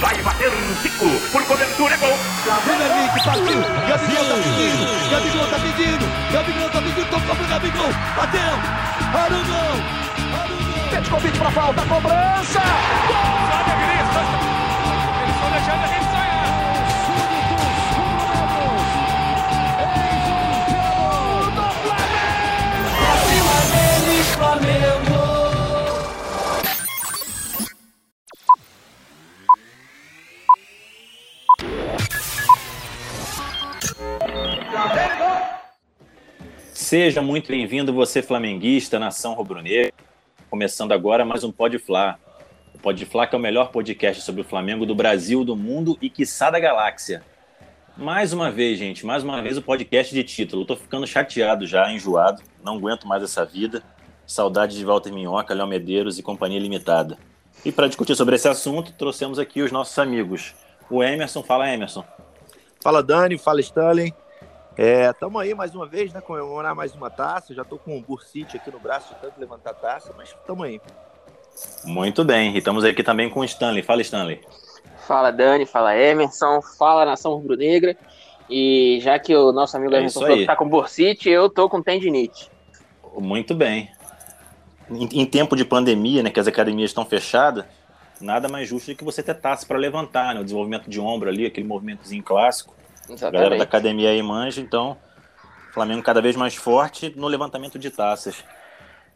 [0.00, 1.08] Vai bater um Zico.
[1.32, 2.18] Por cobertura, é gol.
[2.64, 3.60] Vem Henrique, partiu.
[3.88, 5.10] Gabigol tá pedindo.
[5.10, 6.32] Gabigol tá pedindo.
[6.32, 7.10] Gabigol tá pedindo.
[7.10, 7.92] Tocou pro Gabigol.
[8.16, 8.40] Bateu.
[9.14, 9.58] Arugão.
[10.40, 10.90] Arugão.
[10.90, 11.82] Pede convite pra falta.
[11.82, 12.60] Cobrança.
[13.08, 13.48] Gol.
[13.50, 14.57] Sabe
[36.88, 39.92] Seja muito bem-vindo, você flamenguista, nação rubro-negra.
[40.48, 42.18] Começando agora mais um Pode Flá.
[42.74, 45.98] O Pode Flá que é o melhor podcast sobre o Flamengo do Brasil, do mundo
[46.00, 47.22] e quiçá da galáxia.
[47.94, 50.64] Mais uma vez, gente, mais uma vez o podcast de título.
[50.64, 52.42] Tô ficando chateado já, enjoado.
[52.64, 53.82] Não aguento mais essa vida.
[54.26, 57.18] Saudade de Walter Minhoca, Léo Medeiros e Companhia Limitada.
[57.66, 60.54] E para discutir sobre esse assunto, trouxemos aqui os nossos amigos.
[60.88, 62.02] O Emerson, fala Emerson.
[62.82, 64.14] Fala Dani, fala Stanley.
[64.80, 66.20] É, tamo aí mais uma vez, né?
[66.20, 67.52] Comemorar mais uma taça.
[67.52, 70.62] Já tô com um bursite aqui no braço de tanto levantar a taça, mas tamo
[70.62, 70.80] aí.
[71.84, 72.54] Muito bem.
[72.54, 73.82] E estamos aqui também com o Stanley.
[73.82, 74.40] Fala, Stanley.
[75.04, 77.96] Fala Dani, fala Emerson, fala Nação Rubro-Negra.
[78.48, 81.68] E já que o nosso amigo É Emerson falou que tá com bursite, eu tô
[81.68, 82.48] com tendinite.
[83.16, 83.90] Muito bem.
[84.88, 87.64] Em, em tempo de pandemia, né, que as academias estão fechadas,
[88.20, 90.40] nada mais justo do que você ter taça para levantar, né?
[90.40, 92.77] O desenvolvimento de ombro ali, aquele movimentozinho clássico.
[93.08, 93.62] A galera da Exatamente.
[93.62, 94.96] academia aí manja, então
[95.72, 98.44] Flamengo cada vez mais forte no levantamento de taças.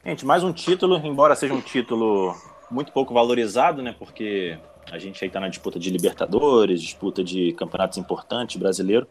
[0.04, 2.34] Gente, mais um título, embora seja um título
[2.70, 3.94] muito pouco valorizado, né?
[3.98, 4.58] Porque
[4.90, 9.06] a gente aí tá na disputa de Libertadores, disputa de campeonatos importantes brasileiro.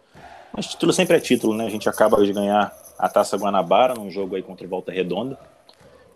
[0.51, 1.65] Mas título sempre é título, né?
[1.65, 5.37] A gente acaba de ganhar a Taça Guanabara num jogo aí contra o Volta Redonda.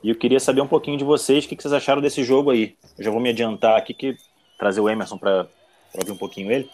[0.01, 2.49] E eu queria saber um pouquinho de vocês, o que que vocês acharam desse jogo
[2.49, 2.75] aí.
[2.97, 4.17] Eu já vou me adiantar aqui, que
[4.57, 5.47] trazer o Emerson para
[5.93, 6.69] ouvir um pouquinho ele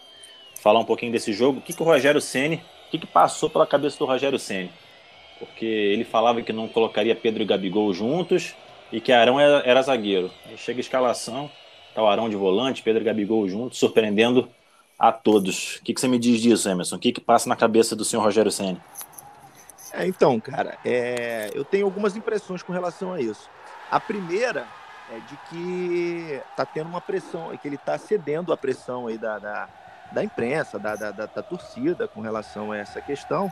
[0.61, 1.59] falar um pouquinho desse jogo.
[1.59, 4.71] O que, que o Rogério Ceni, o que, que passou pela cabeça do Rogério Ceni?
[5.39, 8.55] Porque ele falava que não colocaria Pedro e Gabigol juntos
[8.91, 10.29] e que Arão era, era zagueiro.
[10.45, 11.49] Aí chega a escalação,
[11.95, 14.47] tá o Arão de volante, Pedro e Gabigol juntos, surpreendendo
[14.99, 15.77] a todos.
[15.77, 16.95] O que, que você me diz disso, Emerson?
[16.95, 18.79] O que, que passa na cabeça do senhor Rogério Ceni?
[19.93, 23.49] É, então, cara, é, eu tenho algumas impressões com relação a isso.
[23.89, 24.67] A primeira
[25.11, 29.17] é de que tá tendo uma pressão, é que ele tá cedendo a pressão aí
[29.17, 29.67] da, da,
[30.11, 33.51] da imprensa, da, da, da- da torcida com relação a essa questão.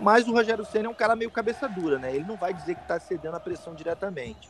[0.00, 2.14] Mas o Rogério Senna é um cara meio cabeça dura, né?
[2.14, 4.48] Ele não vai dizer que está cedendo a pressão diretamente.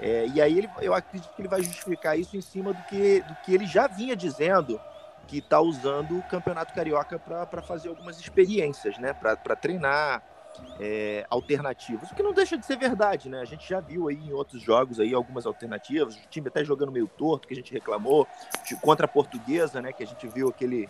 [0.00, 3.20] É, e aí ele, eu acredito que ele vai justificar isso em cima do que,
[3.22, 4.80] do que ele já vinha dizendo,
[5.26, 9.12] que está usando o Campeonato Carioca para fazer algumas experiências, né?
[9.12, 10.22] Para treinar
[10.80, 13.40] é, alternativas, o que não deixa de ser verdade, né?
[13.40, 16.90] A gente já viu aí em outros jogos aí algumas alternativas, o time até jogando
[16.92, 18.26] meio torto, que a gente reclamou,
[18.66, 19.92] de- contra a Portuguesa, né?
[19.92, 20.88] Que a gente viu aquele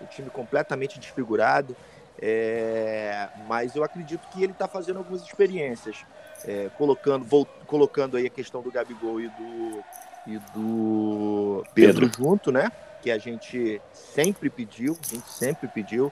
[0.00, 1.76] o time completamente desfigurado.
[2.18, 6.04] É, mas eu acredito que ele está fazendo algumas experiências,
[6.44, 9.84] é, colocando, vol- colocando aí a questão do Gabigol e do,
[10.26, 12.70] e do Pedro, junto, né?
[13.02, 16.10] Que a gente sempre pediu, a gente sempre pediu,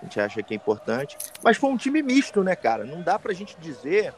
[0.00, 1.16] a gente acha que é importante.
[1.42, 2.84] Mas foi um time misto, né, cara?
[2.84, 4.14] Não dá pra gente dizer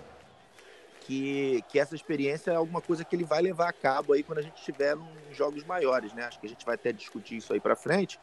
[1.01, 4.39] que, que essa experiência é alguma coisa que ele vai levar a cabo aí quando
[4.39, 6.25] a gente estiver em jogos maiores, né?
[6.25, 8.19] Acho que a gente vai até discutir isso aí pra frente.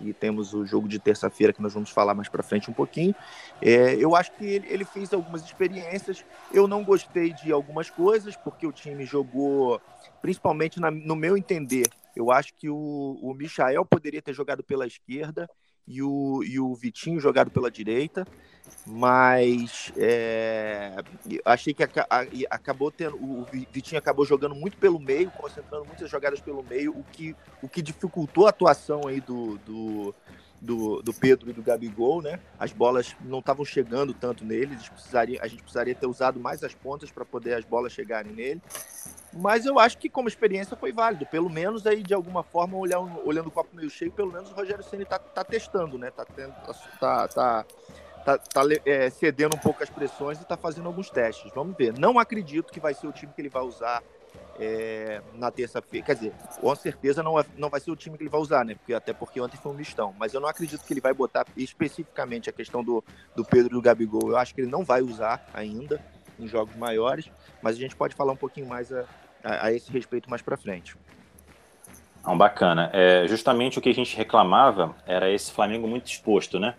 [0.00, 3.12] E temos o jogo de terça-feira que nós vamos falar mais pra frente um pouquinho.
[3.60, 6.24] É, eu acho que ele, ele fez algumas experiências.
[6.52, 9.80] Eu não gostei de algumas coisas, porque o time jogou,
[10.22, 14.86] principalmente na- no meu entender, eu acho que o, o Michael poderia ter jogado pela
[14.86, 15.50] esquerda
[15.88, 18.26] e o, e o Vitinho jogado pela direita,
[18.86, 20.96] mas é,
[21.44, 23.16] achei que a- e acabou tendo.
[23.16, 27.34] O Vi- Vitinho acabou jogando muito pelo meio, concentrando muitas jogadas pelo meio, o que,
[27.62, 30.14] o que dificultou a atuação aí do, do,
[30.60, 32.40] do, do Pedro e do Gabigol, né?
[32.58, 36.62] As bolas não estavam chegando tanto nele, eles precisariam, a gente precisaria ter usado mais
[36.64, 38.62] as pontas para poder as bolas chegarem nele.
[39.32, 41.26] Mas eu acho que como experiência foi válido.
[41.26, 44.54] Pelo menos aí, de alguma forma, olhar, olhando o copo meio cheio, pelo menos o
[44.54, 46.10] Rogério Ceni tá, tá testando, né?
[46.10, 46.52] Tá, tendo,
[46.98, 47.64] tá, tá,
[48.24, 51.52] tá, tá, é, cedendo um pouco as pressões e tá fazendo alguns testes.
[51.54, 51.96] Vamos ver.
[51.98, 54.02] Não acredito que vai ser o time que ele vai usar
[54.58, 56.06] é, na terça-feira.
[56.06, 58.64] Quer dizer, com certeza não, é- não vai ser o time que ele vai usar,
[58.64, 58.74] né?
[58.74, 60.14] Porque, até porque ontem foi um mistão.
[60.18, 63.04] Mas eu não acredito que ele vai botar especificamente a questão do,
[63.36, 64.30] do Pedro e do Gabigol.
[64.30, 66.00] Eu acho que ele não vai usar ainda
[66.38, 67.30] em jogos maiores.
[67.62, 69.04] Mas a gente pode falar um pouquinho mais a,
[69.42, 70.96] a, a esse respeito mais para frente.
[72.24, 72.90] Não, bacana.
[72.92, 76.74] É, justamente o que a gente reclamava era esse Flamengo muito exposto, né?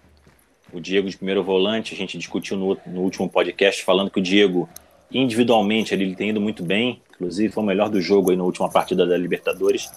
[0.71, 4.21] O Diego de primeiro volante, a gente discutiu no, no último podcast falando que o
[4.23, 4.69] Diego,
[5.11, 8.69] individualmente, ele, tem ido muito bem, inclusive foi o melhor do jogo aí na última
[8.69, 9.91] partida da Libertadores.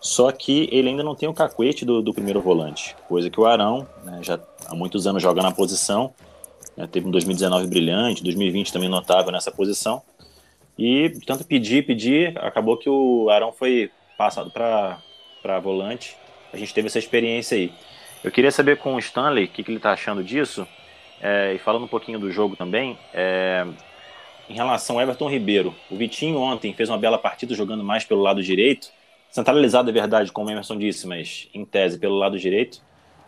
[0.00, 3.46] Só que ele ainda não tem o cacuete do, do primeiro volante, coisa que o
[3.46, 6.12] Arão né, já há muitos anos joga na posição.
[6.76, 10.02] Né, teve um 2019 brilhante, 2020 também notável nessa posição.
[10.78, 16.16] E tanto pedir, pedir, acabou que o Arão foi passado para volante.
[16.52, 17.72] A gente teve essa experiência aí.
[18.22, 20.66] Eu queria saber com o Stanley o que, que ele está achando disso.
[21.20, 23.66] É, e falando um pouquinho do jogo também, é,
[24.48, 28.22] em relação ao Everton Ribeiro, o Vitinho ontem fez uma bela partida jogando mais pelo
[28.22, 28.88] lado direito,
[29.30, 32.80] centralizado é verdade, como o Emerson disse, mas em tese pelo lado direito.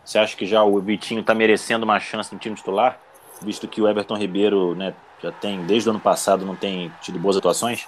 [0.05, 2.97] Você acha que já o Vitinho está merecendo uma chance no time titular,
[3.41, 7.19] visto que o Everton Ribeiro né, já tem, desde o ano passado, não tem tido
[7.19, 7.85] boas atuações?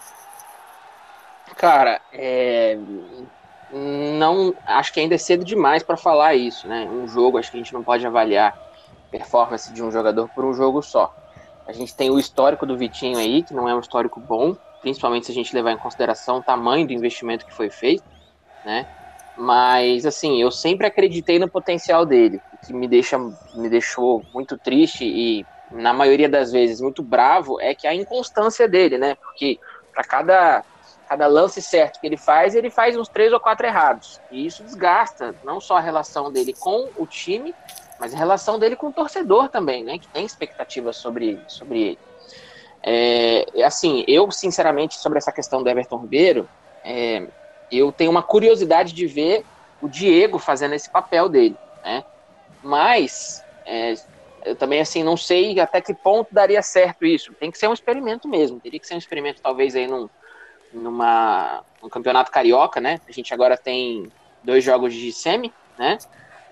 [1.56, 2.78] Cara, é...
[3.72, 6.90] não acho que ainda é cedo demais para falar isso, né?
[6.92, 8.58] Um jogo, acho que a gente não pode avaliar
[9.10, 11.16] performance de um jogador por um jogo só.
[11.69, 15.27] A gente tem o histórico do Vitinho aí, que não é um histórico bom, principalmente
[15.27, 18.04] se a gente levar em consideração o tamanho do investimento que foi feito,
[18.66, 18.88] né?
[19.38, 24.57] Mas assim, eu sempre acreditei no potencial dele, o que me deixa me deixou muito
[24.57, 29.13] triste e na maioria das vezes muito bravo é que a inconstância dele, né?
[29.13, 29.60] Porque
[29.94, 30.66] para cada
[31.07, 34.19] cada lance certo que ele faz, ele faz uns três ou quatro errados.
[34.31, 37.54] E isso desgasta não só a relação dele com o time,
[38.00, 40.00] mas a relação dele com o torcedor também, né?
[40.00, 42.00] Que tem expectativas sobre, sobre ele.
[42.81, 46.50] É, assim, eu, sinceramente, sobre essa questão do Everton Ribeiro,
[46.84, 47.28] é,
[47.72, 49.46] eu tenho uma curiosidade de ver
[49.81, 52.04] o Diego fazendo esse papel dele, né?
[52.63, 53.96] Mas é,
[54.45, 57.34] eu também, assim, não sei até que ponto daria certo isso.
[57.34, 58.60] Tem que ser um experimento mesmo.
[58.60, 60.10] Teria que ser um experimento, talvez, aí num,
[60.74, 63.00] numa, num campeonato carioca, né?
[63.07, 64.10] A gente agora tem
[64.44, 65.98] dois jogos de semi, né?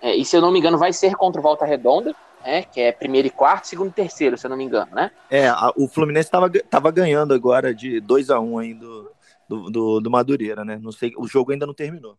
[0.01, 2.79] É, e se eu não me engano, vai ser contra o Volta Redonda, né, que
[2.79, 5.11] é primeiro e quarto, segundo e terceiro, se eu não me engano, né?
[5.29, 9.11] É, a, o Fluminense estava tava ganhando agora de 2 a 1 um aí do,
[9.49, 10.79] do, do, do, Madureira, né?
[10.81, 12.17] Não sei, o jogo ainda não terminou.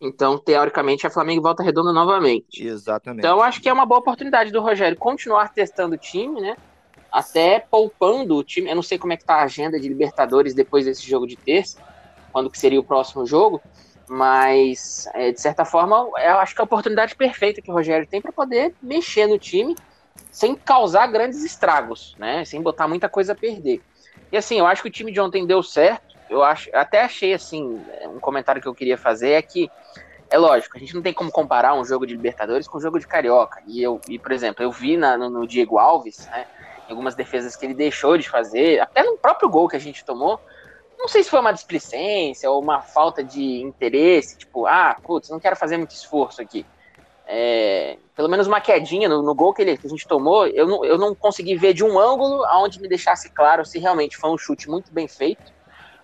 [0.00, 2.66] Então, teoricamente, é Flamengo e Volta Redonda novamente.
[2.66, 3.20] Exatamente.
[3.20, 6.54] Então, acho que é uma boa oportunidade do Rogério continuar testando o time, né?
[7.10, 8.68] Até poupando o time.
[8.68, 11.36] Eu não sei como é que tá a agenda de Libertadores depois desse jogo de
[11.36, 11.82] terça,
[12.30, 13.62] quando que seria o próximo jogo.
[14.08, 18.06] Mas, é, de certa forma, eu acho que é a oportunidade perfeita que o Rogério
[18.06, 19.74] tem para poder mexer no time
[20.30, 22.44] sem causar grandes estragos, né?
[22.44, 23.82] Sem botar muita coisa a perder.
[24.30, 26.16] E assim, eu acho que o time de ontem deu certo.
[26.28, 29.70] Eu acho, até achei assim, um comentário que eu queria fazer é que
[30.28, 32.98] é lógico, a gente não tem como comparar um jogo de Libertadores com um jogo
[32.98, 33.62] de Carioca.
[33.66, 36.46] E eu, e, por exemplo, eu vi na, no, no Diego Alves, né,
[36.88, 40.40] algumas defesas que ele deixou de fazer, até no próprio gol que a gente tomou,
[40.98, 45.40] não sei se foi uma displicência ou uma falta de interesse, tipo, ah, putz, não
[45.40, 46.64] quero fazer muito esforço aqui.
[47.28, 50.66] É, pelo menos uma quedinha no, no gol que, ele, que, a gente tomou, eu
[50.66, 54.30] não, eu não consegui ver de um ângulo aonde me deixasse claro se realmente foi
[54.30, 55.52] um chute muito bem feito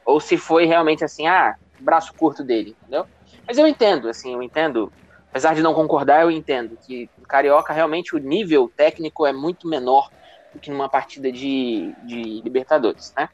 [0.04, 3.06] ou se foi realmente assim, ah, braço curto dele, entendeu?
[3.46, 4.92] Mas eu entendo, assim, eu entendo,
[5.30, 9.68] apesar de não concordar, eu entendo que no Carioca realmente o nível técnico é muito
[9.68, 10.10] menor
[10.52, 13.28] do que numa partida de, de Libertadores, né?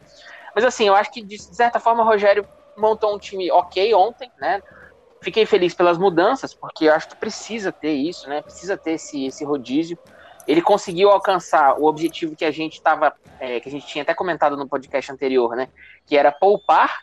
[0.59, 2.45] Mas assim, eu acho que de certa forma o Rogério
[2.77, 4.61] montou um time ok ontem, né?
[5.23, 8.43] Fiquei feliz pelas mudanças, porque eu acho que precisa ter isso, né?
[8.43, 9.97] Precisa ter esse, esse rodízio.
[10.49, 14.13] Ele conseguiu alcançar o objetivo que a gente estava, é, que a gente tinha até
[14.13, 15.69] comentado no podcast anterior, né?
[16.05, 17.03] Que era poupar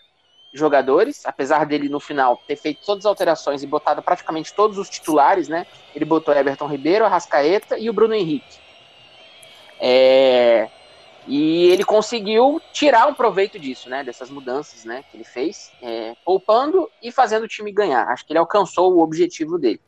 [0.53, 4.89] jogadores, apesar dele no final ter feito todas as alterações e botado praticamente todos os
[4.89, 5.65] titulares, né?
[5.95, 8.59] Ele botou Everton Ribeiro, Arrascaeta e o Bruno Henrique.
[9.79, 10.69] É,
[11.27, 14.03] e ele conseguiu tirar um proveito disso, né?
[14.03, 15.03] Dessas mudanças, né?
[15.09, 18.07] Que ele fez, é, poupando e fazendo o time ganhar.
[18.09, 19.81] Acho que ele alcançou o objetivo dele.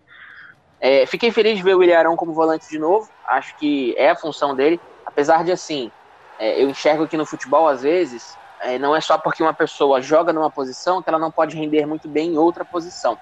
[0.79, 3.09] É, fiquei feliz de ver o Ilharão como volante de novo.
[3.27, 4.79] Acho que é a função dele.
[5.05, 5.91] Apesar de, assim,
[6.39, 10.01] é, eu enxergo que no futebol, às vezes, é, não é só porque uma pessoa
[10.01, 13.15] joga numa posição que ela não pode render muito bem em outra posição.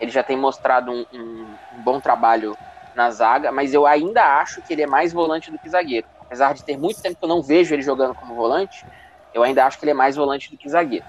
[0.00, 1.46] Ele já tem mostrado um, um,
[1.76, 2.56] um bom trabalho
[2.96, 6.54] na zaga, mas eu ainda acho que ele é mais volante do que zagueiro apesar
[6.54, 8.86] de ter muito tempo que eu não vejo ele jogando como volante,
[9.34, 11.04] eu ainda acho que ele é mais volante do que zagueiro.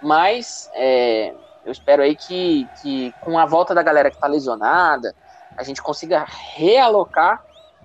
[0.00, 5.14] Mas é, eu espero aí que, que com a volta da galera que está lesionada,
[5.58, 6.24] a gente consiga
[6.56, 7.44] realocar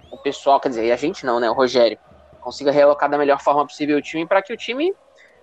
[0.09, 1.49] o pessoal, quer dizer, a gente não, né?
[1.49, 1.99] O Rogério
[2.39, 4.95] consiga realocar da melhor forma possível o time para que o time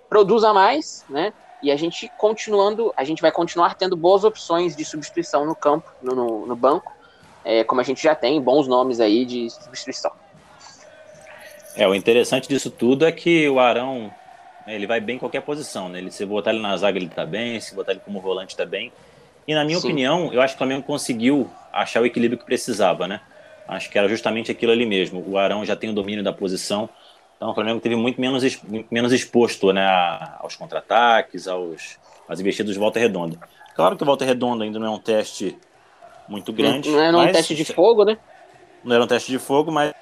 [0.09, 1.35] produza mais, né?
[1.63, 5.93] E a gente continuando, a gente vai continuar tendo boas opções de substituição no campo,
[6.01, 6.91] no, no, no banco,
[7.45, 10.24] é, como a gente já tem bons nomes aí de substituição.
[11.77, 14.13] É, o interessante disso tudo é que o Arão,
[14.67, 15.99] né, ele vai bem em qualquer posição, né?
[15.99, 18.65] Ele, se botar ele na zaga, ele tá bem, se botar ele como volante, tá
[18.65, 18.93] bem.
[19.47, 19.89] E na minha Sim.
[19.89, 23.21] opinião, eu acho que o Flamengo conseguiu achar o equilíbrio que precisava, né?
[23.67, 25.25] Acho que era justamente aquilo ali mesmo.
[25.27, 26.89] O Arão já tem o domínio da posição,
[27.37, 29.85] então o Flamengo teve muito menos, muito menos exposto né,
[30.39, 33.39] aos contra-ataques, aos, às investidas de volta redonda.
[33.75, 35.59] Claro que o Volta Redonda ainda não é um teste
[36.29, 36.91] muito grande.
[36.91, 38.17] Não, não é um teste de fogo, né?
[38.85, 39.93] Não era um teste de fogo, mas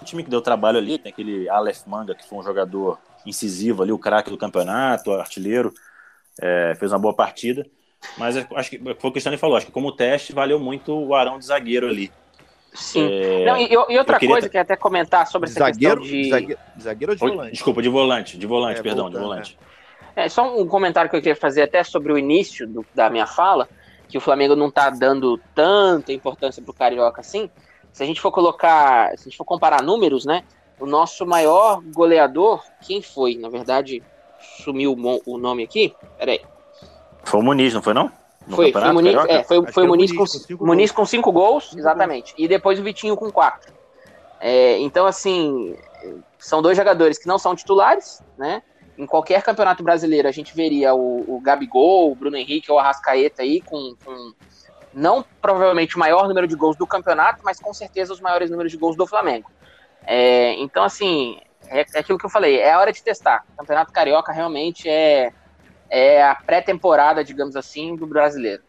[0.00, 3.82] o time que deu trabalho ali, tem aquele Aleph Manga, que foi um jogador incisivo
[3.82, 5.72] ali, o craque do campeonato, artilheiro,
[6.40, 7.66] é, fez uma boa partida.
[8.16, 10.92] Mas acho que foi o que o Cristiano falou, acho que como teste valeu muito
[10.94, 12.10] o Arão de zagueiro ali.
[12.72, 13.08] Sim.
[13.10, 13.44] É...
[13.44, 14.34] Não, e, e, outra queria...
[14.34, 16.30] coisa que eu até comentar sobre essa zagueiro, questão de.
[16.30, 17.52] Zagueiro, zagueiro ou de volante?
[17.52, 19.58] Desculpa, de volante, de volante, é, perdão, voltando, de volante.
[20.16, 20.24] É.
[20.24, 20.28] é.
[20.28, 23.68] só um comentário que eu queria fazer até sobre o início do, da minha fala,
[24.08, 27.50] que o Flamengo não tá dando tanta importância pro Carioca assim.
[27.92, 30.44] Se a gente for colocar, se a gente for comparar números, né?
[30.78, 33.36] O nosso maior goleador, quem foi?
[33.36, 34.02] Na verdade,
[34.62, 35.94] sumiu o nome aqui.
[36.18, 36.40] Peraí.
[37.24, 38.10] Foi o Muniz, não foi não?
[38.46, 41.76] No foi, foi, Muniz, é, foi, foi o Muniz, com, cinco Muniz com cinco gols,
[41.76, 42.34] exatamente.
[42.38, 43.72] E depois o Vitinho com quatro.
[44.40, 45.76] É, então, assim,
[46.38, 48.62] são dois jogadores que não são titulares, né?
[48.96, 52.80] Em qualquer campeonato brasileiro a gente veria o, o Gabigol, o Bruno Henrique ou o
[52.80, 54.32] Arrascaeta aí com, com
[54.92, 58.72] não provavelmente o maior número de gols do campeonato, mas com certeza os maiores números
[58.72, 59.50] de gols do Flamengo.
[60.06, 63.44] É, então, assim, é, é, aquilo que eu falei, é a hora de testar.
[63.54, 65.32] O Campeonato Carioca realmente é,
[65.88, 68.62] é a pré-temporada, digamos assim, do brasileiro.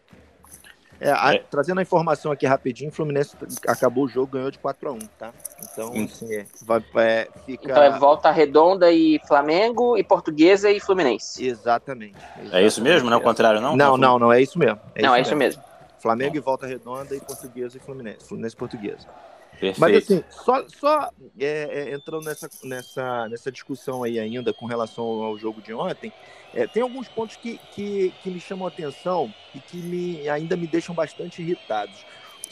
[1.00, 1.38] É, a, é.
[1.50, 3.36] Trazendo a informação aqui rapidinho, o Fluminense
[3.66, 5.32] acabou o jogo, ganhou de 4 a 1 tá?
[5.72, 6.04] Então, hum.
[6.04, 7.64] assim, é, vai, é, fica...
[7.64, 11.44] Então é volta redonda e Flamengo, e Portuguesa e Fluminense.
[11.44, 12.16] Exatamente.
[12.16, 12.54] exatamente.
[12.54, 13.76] É isso mesmo, não é o contrário, não?
[13.76, 14.78] Não, não, não, é isso mesmo.
[14.94, 15.60] É não, isso é mesmo.
[15.60, 15.71] mesmo.
[16.02, 18.26] Flamengo e volta redonda e Portuguesa e Fluminense.
[18.26, 19.08] Fluminense e Portuguesa.
[19.52, 19.80] Perfeito.
[19.80, 25.04] Mas assim, só, só é, é, entrando nessa, nessa, nessa discussão aí ainda com relação
[25.04, 26.12] ao jogo de ontem,
[26.52, 30.56] é, tem alguns pontos que, que, que me chamam a atenção e que me, ainda
[30.56, 32.04] me deixam bastante irritados.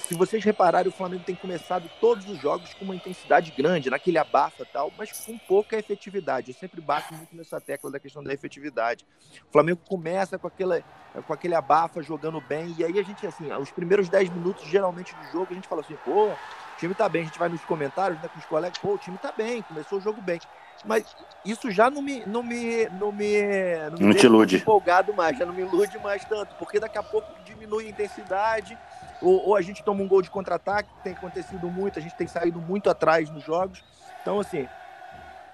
[0.06, 4.18] Se vocês repararem, o Flamengo tem começado todos os jogos com uma intensidade grande, naquele
[4.18, 6.50] abafa tal, mas com pouca efetividade.
[6.50, 9.04] Eu sempre bato muito nessa tecla da questão da efetividade.
[9.48, 10.82] O Flamengo começa com, aquela,
[11.26, 15.14] com aquele abafa, jogando bem, e aí a gente, assim, os primeiros 10 minutos, geralmente,
[15.14, 16.36] do jogo, a gente fala assim, pô, o
[16.78, 17.22] time tá bem.
[17.22, 19.98] A gente vai nos comentários, né, com os colegas, pô, o time tá bem, começou
[19.98, 20.40] o jogo bem.
[20.84, 21.14] Mas
[21.44, 23.42] isso já não me, não me, não me,
[23.90, 24.56] não me não te ilude.
[24.56, 28.78] empolgado mais, já não me ilude mais tanto, porque daqui a pouco diminui a intensidade,
[29.22, 32.14] ou, ou a gente toma um gol de contra-ataque, que tem acontecido muito, a gente
[32.14, 33.82] tem saído muito atrás nos jogos.
[34.22, 34.66] Então, assim,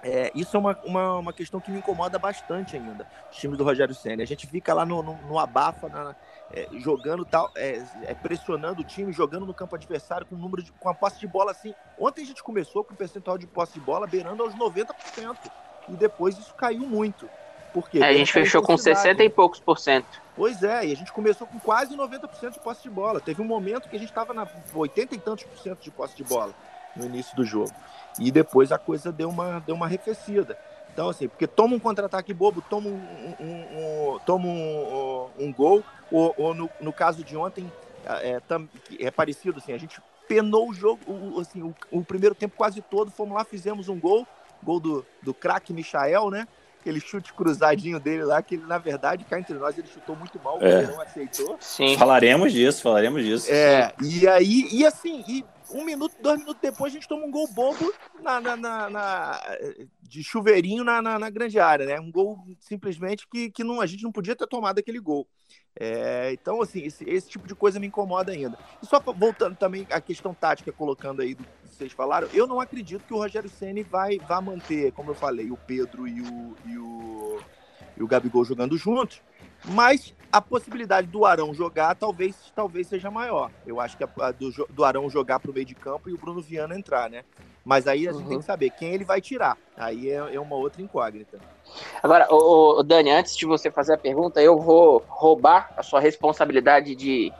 [0.03, 3.63] é, isso é uma, uma, uma, questão que me incomoda bastante ainda, os times do
[3.63, 4.23] Rogério Senna.
[4.23, 6.15] A gente fica lá no, no, no abafa, na,
[6.51, 10.71] é, jogando tal, é, é, pressionando o time, jogando no campo adversário com número de,
[10.71, 11.73] com a posse de bola assim.
[11.99, 15.35] Ontem a gente começou com o percentual de posse de bola beirando aos 90%.
[15.89, 17.29] E depois isso caiu muito.
[17.73, 20.21] Porque é, a gente fechou com 60 e poucos por cento.
[20.35, 23.19] Pois é, e a gente começou com quase 90% de posse de bola.
[23.19, 26.15] Teve um momento que a gente estava na 80 e tantos por cento de posse
[26.15, 26.53] de bola
[26.95, 27.71] no início do jogo.
[28.19, 30.57] E depois a coisa deu uma, deu uma arrefecida.
[30.91, 35.83] Então, assim, porque toma um contra-ataque bobo, toma um, um, um toma um, um, gol,
[36.11, 37.71] ou, ou no, no, caso de ontem,
[38.03, 38.41] é, é,
[39.05, 42.81] é, parecido, assim, a gente penou o jogo, o, assim, o, o, primeiro tempo quase
[42.81, 44.25] todo, fomos lá, fizemos um gol,
[44.63, 46.47] gol do, do craque Michael, né?
[46.87, 50.39] Aquele chute cruzadinho dele lá, que ele, na verdade, cá entre nós, ele chutou muito
[50.41, 50.83] mal, é.
[50.83, 51.57] ele não aceitou.
[51.59, 51.97] Sim.
[51.97, 53.51] Falaremos disso, falaremos disso.
[53.51, 57.31] É, e aí, e assim, e um minuto, dois minutos depois, a gente toma um
[57.31, 59.41] gol bobo na, na, na, na
[60.01, 61.99] de chuveirinho na, na, grande área, né?
[61.99, 65.27] Um gol simplesmente que, que não, a gente não podia ter tomado aquele gol.
[65.79, 68.57] É, então, assim, esse, esse, tipo de coisa me incomoda ainda.
[68.81, 72.59] E só voltando também à questão tática, colocando aí do que vocês falaram, eu não
[72.59, 76.55] acredito que o Rogério Ceni vai, vai manter, como eu falei, o Pedro e o,
[76.65, 77.39] e o,
[77.97, 79.21] e o Gabigol jogando juntos,
[79.65, 83.51] mas a possibilidade do Arão jogar talvez, talvez seja maior.
[83.65, 86.13] Eu acho que a, a do, do Arão jogar para o meio de campo e
[86.13, 87.23] o Bruno Viana entrar, né?
[87.63, 88.29] Mas aí a gente uhum.
[88.29, 89.57] tem que saber quem ele vai tirar.
[89.75, 91.37] Aí é, é uma outra incógnita.
[92.01, 96.95] Agora, o, Dani, antes de você fazer a pergunta, eu vou roubar a sua responsabilidade
[96.95, 97.31] de,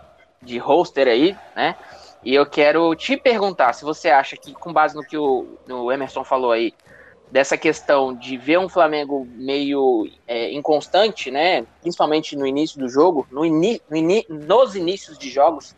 [0.42, 1.76] de hoster aí, né?
[2.24, 5.92] E eu quero te perguntar se você acha que, com base no que o, o
[5.92, 6.74] Emerson falou aí,
[7.31, 11.65] dessa questão de ver um Flamengo meio é, inconstante, né?
[11.81, 15.75] Principalmente no início do jogo, no ini, no nos inícios de jogos.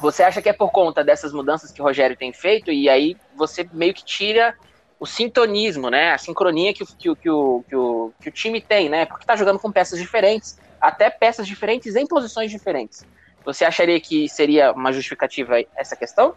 [0.00, 3.16] Você acha que é por conta dessas mudanças que o Rogério tem feito e aí
[3.34, 4.54] você meio que tira
[5.00, 6.12] o sintonismo, né?
[6.12, 9.06] A sincronia que, que, que, o, que, o, que o time tem, né?
[9.06, 13.04] Porque tá jogando com peças diferentes, até peças diferentes em posições diferentes.
[13.44, 16.34] Você acharia que seria uma justificativa essa questão?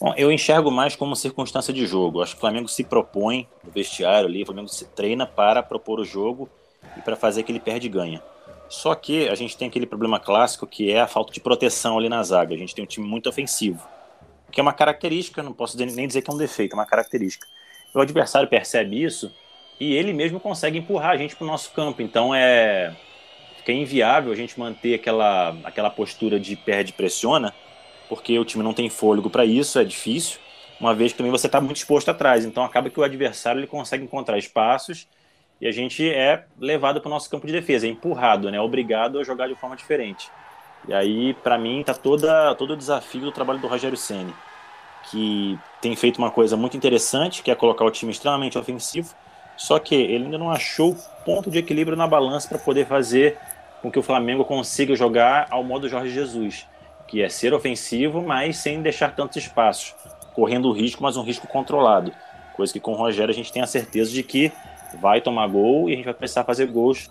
[0.00, 2.22] Bom, eu enxergo mais como circunstância de jogo.
[2.22, 5.98] Acho que o Flamengo se propõe no vestiário ali, o Flamengo se treina para propor
[6.00, 6.48] o jogo
[6.96, 8.22] e para fazer aquele perde-ganha.
[8.68, 12.08] Só que a gente tem aquele problema clássico que é a falta de proteção ali
[12.08, 12.54] na zaga.
[12.54, 13.86] A gente tem um time muito ofensivo,
[14.52, 17.46] que é uma característica, não posso nem dizer que é um defeito, é uma característica.
[17.94, 19.32] O adversário percebe isso
[19.80, 22.02] e ele mesmo consegue empurrar a gente para o nosso campo.
[22.02, 22.94] Então é
[23.72, 27.52] é inviável a gente manter aquela, aquela postura de perde pressiona,
[28.08, 30.38] porque o time não tem fôlego para isso, é difícil,
[30.80, 32.44] uma vez que também você está muito exposto atrás.
[32.44, 35.06] Então acaba que o adversário ele consegue encontrar espaços
[35.60, 38.60] e a gente é levado para o nosso campo de defesa, é empurrado, né?
[38.60, 40.30] obrigado a jogar de forma diferente.
[40.86, 42.24] E aí, para mim, está todo
[42.70, 44.32] o desafio do trabalho do Rogério Ceni,
[45.10, 49.12] que tem feito uma coisa muito interessante, que é colocar o time extremamente ofensivo,
[49.56, 53.36] só que ele ainda não achou ponto de equilíbrio na balança para poder fazer
[53.82, 56.64] com que o Flamengo consiga jogar ao modo Jorge Jesus,
[57.08, 59.94] que é ser ofensivo, mas sem deixar tantos espaços,
[60.34, 62.12] correndo o risco, mas um risco controlado.
[62.54, 64.52] Coisa que com o Rogério a gente tem a certeza de que
[65.00, 67.10] vai tomar gol e a gente vai precisar fazer gols,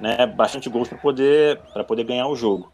[0.00, 2.72] né, bastante gols para poder, poder ganhar o jogo.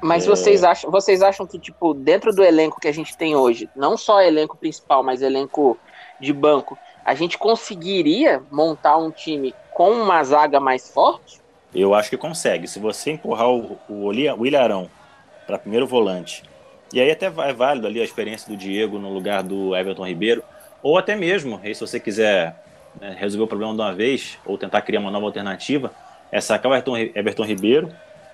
[0.00, 0.28] Mas é...
[0.28, 3.96] vocês, acham, vocês acham que, tipo, dentro do elenco que a gente tem hoje, não
[3.96, 5.78] só elenco principal, mas elenco
[6.20, 11.40] de banco, a gente conseguiria montar um time com uma zaga mais forte?
[11.74, 12.68] Eu acho que consegue.
[12.68, 14.88] Se você empurrar o, o William
[15.52, 16.42] para primeiro volante,
[16.94, 20.42] e aí até é válido ali a experiência do Diego no lugar do Everton Ribeiro,
[20.82, 22.56] ou até mesmo, se você quiser
[22.98, 25.92] né, resolver o problema de uma vez, ou tentar criar uma nova alternativa,
[26.30, 27.92] é sacar o Everton, Everton Ribeiro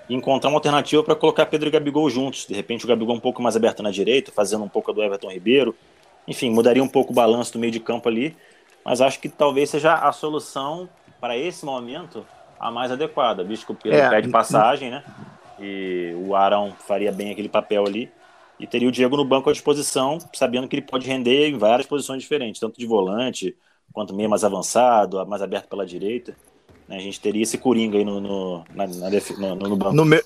[0.09, 2.47] e encontrar uma alternativa para colocar Pedro e Gabigol juntos.
[2.47, 5.31] De repente o Gabigol um pouco mais aberto na direita, fazendo um pouco do Everton
[5.31, 5.75] Ribeiro.
[6.27, 8.37] Enfim, mudaria um pouco o balanço do meio de campo ali
[8.89, 10.89] mas acho que talvez seja a solução
[11.21, 12.25] para esse momento
[12.59, 15.05] a mais adequada, visto que o Pedro é, pede passagem, né?
[15.59, 18.11] E o Arão faria bem aquele papel ali.
[18.59, 21.87] E teria o Diego no banco à disposição, sabendo que ele pode render em várias
[21.87, 23.57] posições diferentes, tanto de volante,
[23.93, 26.37] quanto meio mais avançado, mais aberto pela direita.
[26.89, 26.97] Né?
[26.97, 29.95] A gente teria esse coringa aí no, no, na, na, no, no banco.
[29.95, 30.23] No meu,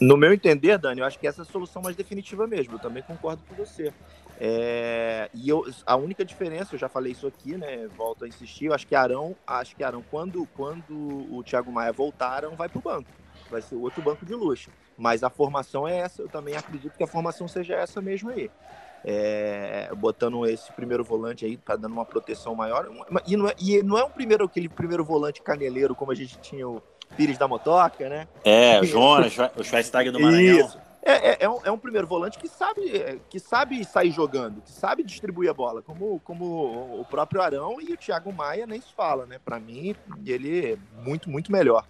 [0.00, 2.74] no meu entender, Dani, eu acho que essa é a solução mais definitiva mesmo.
[2.74, 3.92] Eu também concordo com você.
[4.40, 7.88] É, e eu, a única diferença, eu já falei isso aqui, né?
[7.96, 11.92] Volto a insistir, eu acho que Arão, acho que Arão, quando, quando o Thiago Maia
[11.92, 13.10] voltar, Arão vai para o banco.
[13.50, 14.70] Vai ser outro banco de luxo.
[14.96, 18.50] Mas a formação é essa, eu também acredito que a formação seja essa mesmo aí.
[19.04, 22.88] É, botando esse primeiro volante aí, tá dando uma proteção maior.
[23.26, 26.38] E não é, e não é um primeiro, aquele primeiro volante caneleiro, como a gente
[26.38, 26.82] tinha o
[27.16, 28.28] Pires da Motoca, né?
[28.44, 30.66] É, o Jonas, o Schweinsteiger do Maranhão.
[30.66, 30.88] Isso.
[31.08, 34.70] É, é, é, um, é, um, primeiro volante que sabe, que sabe sair jogando, que
[34.70, 38.92] sabe distribuir a bola, como, como o próprio Arão e o Thiago Maia nem se
[38.92, 39.38] fala, né?
[39.42, 39.94] Para mim,
[40.26, 41.86] ele é muito, muito melhor.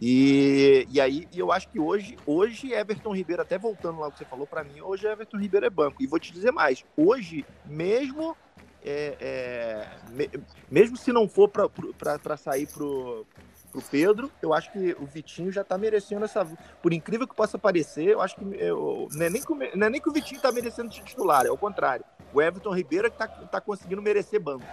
[0.00, 4.18] E, e aí eu acho que hoje, hoje Everton Ribeiro, até voltando lá o que
[4.18, 6.02] você falou, para mim, hoje Everton Ribeiro é banco.
[6.02, 8.36] E vou te dizer mais, hoje, mesmo
[8.84, 10.30] é, é, me,
[10.70, 13.26] mesmo se não for para sair pro,
[13.72, 14.30] pro Pedro.
[14.40, 16.46] Eu acho que o Vitinho já tá merecendo essa.
[16.80, 18.44] Por incrível que possa parecer, eu acho que.
[18.56, 21.50] Eu, não, é nem que não é nem que o Vitinho tá merecendo titular, é
[21.50, 22.04] o contrário.
[22.32, 24.64] O Everton Ribeiro é que tá, tá conseguindo merecer banco.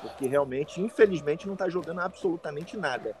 [0.00, 3.16] Porque realmente, infelizmente, não tá jogando absolutamente nada.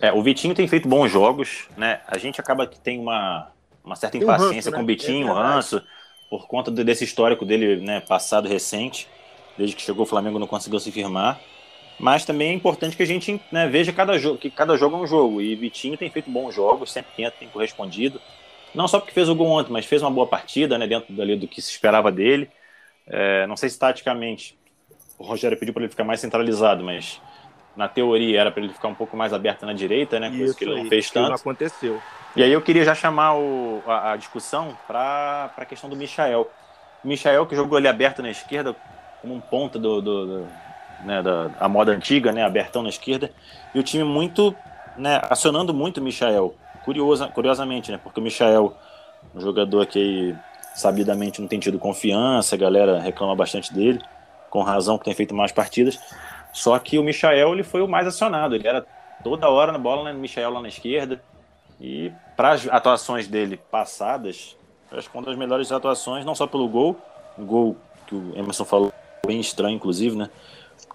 [0.00, 2.00] É, o Vitinho tem feito bons jogos, né?
[2.06, 3.50] A gente acaba que tem uma,
[3.84, 4.82] uma certa impaciência um ranço, com né?
[4.82, 5.82] o Vitinho, é ranço,
[6.30, 9.06] por conta desse histórico dele, né, passado recente,
[9.56, 11.38] desde que chegou o Flamengo não conseguiu se firmar.
[11.98, 15.00] Mas também é importante que a gente né, veja cada jogo, que cada jogo é
[15.00, 15.40] um jogo.
[15.40, 18.20] E Vitinho tem feito bons jogos, sempre tenta, tem correspondido.
[18.74, 21.36] Não só porque fez o gol ontem, mas fez uma boa partida, né, dentro dali
[21.36, 22.50] do que se esperava dele.
[23.06, 24.58] É, não sei se taticamente
[25.18, 27.20] o Rogério pediu para ele ficar mais centralizado, mas
[27.76, 30.28] na teoria era para ele ficar um pouco mais aberto na direita, né?
[30.28, 31.28] Coisa Isso que ele não fez tanto.
[31.28, 32.00] Não aconteceu.
[32.36, 36.50] E aí eu queria já chamar o, a, a discussão para a questão do Michael.
[37.04, 38.74] O Michael que jogou ali aberto na esquerda
[39.20, 40.48] como um ponta do, do, do
[41.04, 43.30] né, da a moda antiga, né, abertão na esquerda,
[43.74, 44.54] e o time muito,
[44.96, 46.54] né, acionando muito o Michael,
[46.84, 48.74] curiosa, curiosamente, né, porque o Michael,
[49.34, 50.34] um jogador que
[50.74, 54.00] sabidamente não tem tido confiança, a galera reclama bastante dele,
[54.50, 55.98] com razão que tem feito mais partidas,
[56.52, 58.86] só que o Michael ele foi o mais acionado, ele era
[59.24, 61.22] toda hora na bola, né, no Michael lá na esquerda,
[61.80, 64.56] e para as atuações dele passadas,
[64.90, 66.96] acho que uma das melhores atuações, não só pelo gol,
[67.38, 68.92] o gol que o Emerson falou,
[69.26, 70.28] bem estranho, inclusive, né?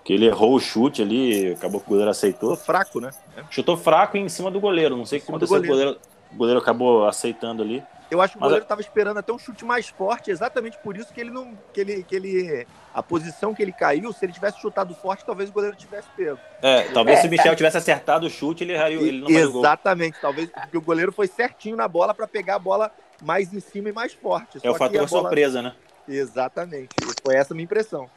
[0.08, 2.56] que ele errou o chute ali, acabou que o goleiro aceitou.
[2.56, 3.12] Fraco, né?
[3.50, 4.96] Chutou fraco em cima do goleiro.
[4.96, 5.58] Não sei o que aconteceu.
[5.58, 5.68] Goleiro.
[5.68, 6.00] O, goleiro,
[6.32, 7.84] o goleiro acabou aceitando ali.
[8.10, 11.14] Eu acho que o goleiro estava esperando até um chute mais forte, exatamente por isso
[11.14, 11.58] que ele não.
[11.74, 15.50] Que ele, que ele, a posição que ele caiu, se ele tivesse chutado forte, talvez
[15.50, 16.40] o goleiro tivesse pego.
[16.62, 20.50] É, talvez é, se o Michel tivesse acertado o chute, ele, ele não Exatamente, talvez
[20.50, 22.92] porque o goleiro foi certinho na bola para pegar a bola
[23.22, 24.60] mais em cima e mais forte.
[24.64, 25.08] É o fator bola...
[25.08, 25.74] surpresa, né?
[26.08, 26.90] Exatamente.
[27.24, 28.10] Foi essa a minha impressão.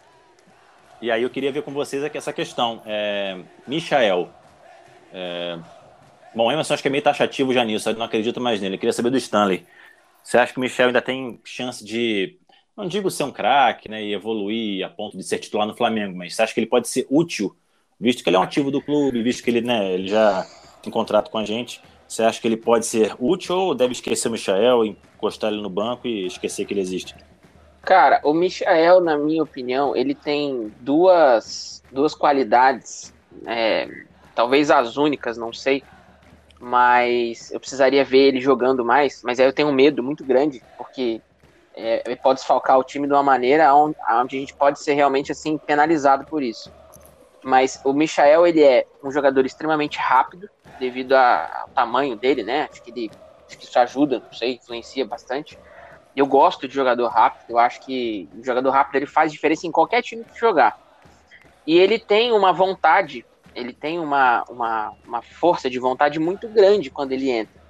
[1.03, 2.83] E aí eu queria ver com vocês aqui essa questão.
[2.87, 4.29] É, Michael.
[5.12, 5.59] É,
[6.35, 8.76] bom, Emerson acho que é meio taxativo já nisso, eu não acredito mais nele.
[8.76, 9.66] Eu queria saber do Stanley.
[10.22, 12.38] Você acha que o Michel ainda tem chance de,
[12.76, 16.16] não digo ser um craque, né, e evoluir a ponto de ser titular no Flamengo,
[16.16, 17.56] mas você acha que ele pode ser útil,
[17.98, 20.46] visto que ele é um ativo do clube, visto que ele, né, ele já
[20.83, 21.80] tem contrato com a gente.
[22.09, 25.70] Você acha que ele pode ser útil ou deve esquecer o Michael, encostar ele no
[25.70, 27.14] banco e esquecer que ele existe?
[27.83, 33.14] Cara, o Michael, na minha opinião, ele tem duas, duas qualidades,
[33.46, 33.88] é,
[34.35, 35.83] talvez as únicas, não sei,
[36.60, 40.62] mas eu precisaria ver ele jogando mais, mas aí eu tenho um medo muito grande,
[40.76, 41.22] porque
[41.74, 44.92] é, ele pode desfalcar o time de uma maneira onde, onde, a gente pode ser
[44.92, 46.70] realmente assim penalizado por isso.
[47.42, 52.68] Mas o Michael, ele é um jogador extremamente rápido, devido a, ao tamanho dele, né?
[52.70, 53.10] Acho que, ele,
[53.48, 55.58] acho que isso ajuda, não sei, influencia bastante.
[56.14, 59.72] Eu gosto de jogador rápido, eu acho que o jogador rápido ele faz diferença em
[59.72, 60.76] qualquer time que jogar.
[61.66, 66.90] E ele tem uma vontade ele tem uma, uma, uma força de vontade muito grande
[66.90, 67.60] quando ele entra.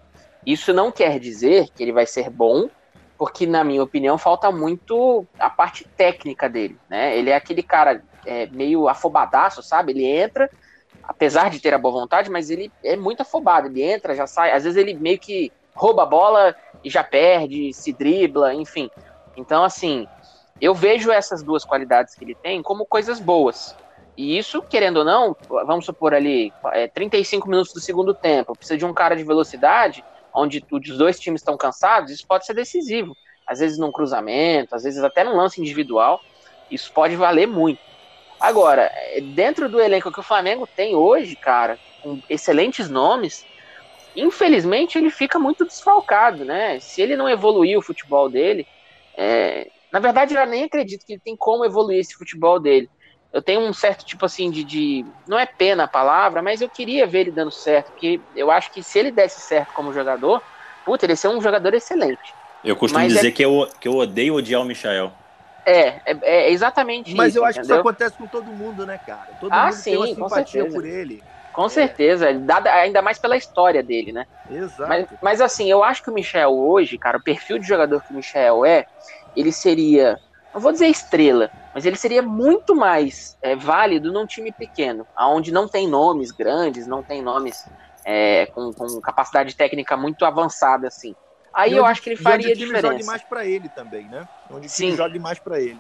[0.45, 2.69] Isso não quer dizer que ele vai ser bom,
[3.19, 7.17] porque, na minha opinião, falta muito a parte técnica dele, né?
[7.17, 9.93] Ele é aquele cara é, meio afobadaço, sabe?
[9.93, 10.51] Ele entra,
[11.03, 13.67] apesar de ter a boa vontade, mas ele é muito afobado.
[13.67, 14.53] Ele entra, já sai.
[14.53, 18.91] Às vezes ele meio que rouba a bola e já perde, se dribla, enfim.
[19.37, 20.07] Então, assim,
[20.61, 23.77] eu vejo essas duas qualidades que ele tem como coisas boas.
[24.17, 28.79] E isso, querendo ou não, vamos supor ali, é, 35 minutos do segundo tempo, precisa
[28.79, 33.17] de um cara de velocidade, onde os dois times estão cansados, isso pode ser decisivo.
[33.47, 36.21] Às vezes num cruzamento, às vezes até num lance individual,
[36.71, 37.81] isso pode valer muito.
[38.41, 43.47] Agora, é, dentro do elenco que o Flamengo tem hoje, cara, com excelentes nomes,
[44.15, 46.79] infelizmente ele fica muito desfalcado, né?
[46.81, 48.67] Se ele não evoluir o futebol dele,
[49.17, 49.69] é...
[49.93, 52.91] na verdade eu nem acredito que ele tem como evoluir esse futebol dele
[53.33, 56.69] eu tenho um certo tipo assim de, de, Não é pena a palavra, mas eu
[56.69, 60.43] queria ver ele dando certo, porque eu acho que se ele desse certo como jogador,
[60.85, 62.35] puta, ele ia ser um jogador excelente.
[62.65, 63.31] Eu costumo mas dizer é...
[63.31, 65.13] que, eu, que eu odeio odiar o Michael.
[65.65, 67.77] É, é, é exatamente Mas isso, eu acho entendeu?
[67.77, 69.29] que isso acontece com todo mundo, né, cara?
[69.39, 71.23] Todo ah, mundo sim, tem uma simpatia por ele.
[71.53, 72.29] Com certeza,
[72.73, 74.25] ainda mais pela história dele, né?
[74.49, 74.89] Exato.
[74.89, 78.13] Mas, mas assim, eu acho que o Michel hoje, cara, o perfil de jogador que
[78.13, 78.87] o Michel é,
[79.37, 80.17] ele seria
[80.53, 85.53] não vou dizer estrela, mas ele seria muito mais é, válido num time pequeno, onde
[85.53, 87.65] não tem nomes grandes, não tem nomes
[88.05, 91.15] é, com, com, capacidade técnica muito avançada assim.
[91.53, 92.89] Aí eu acho que ele faria onde diferença.
[92.89, 94.27] jogue mais para ele também, né?
[94.51, 95.79] Onde o time jogue mais para ele.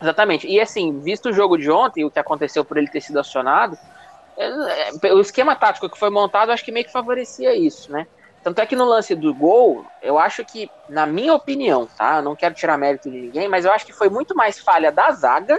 [0.00, 0.46] Exatamente.
[0.46, 3.78] E assim, visto o jogo de ontem, o que aconteceu por ele ter sido acionado,
[4.36, 8.06] é, é, o esquema tático que foi montado, acho que meio que favorecia isso, né?
[8.46, 12.18] Tanto é que no lance do gol, eu acho que, na minha opinião, tá?
[12.18, 14.92] Eu não quero tirar mérito de ninguém, mas eu acho que foi muito mais falha
[14.92, 15.58] da zaga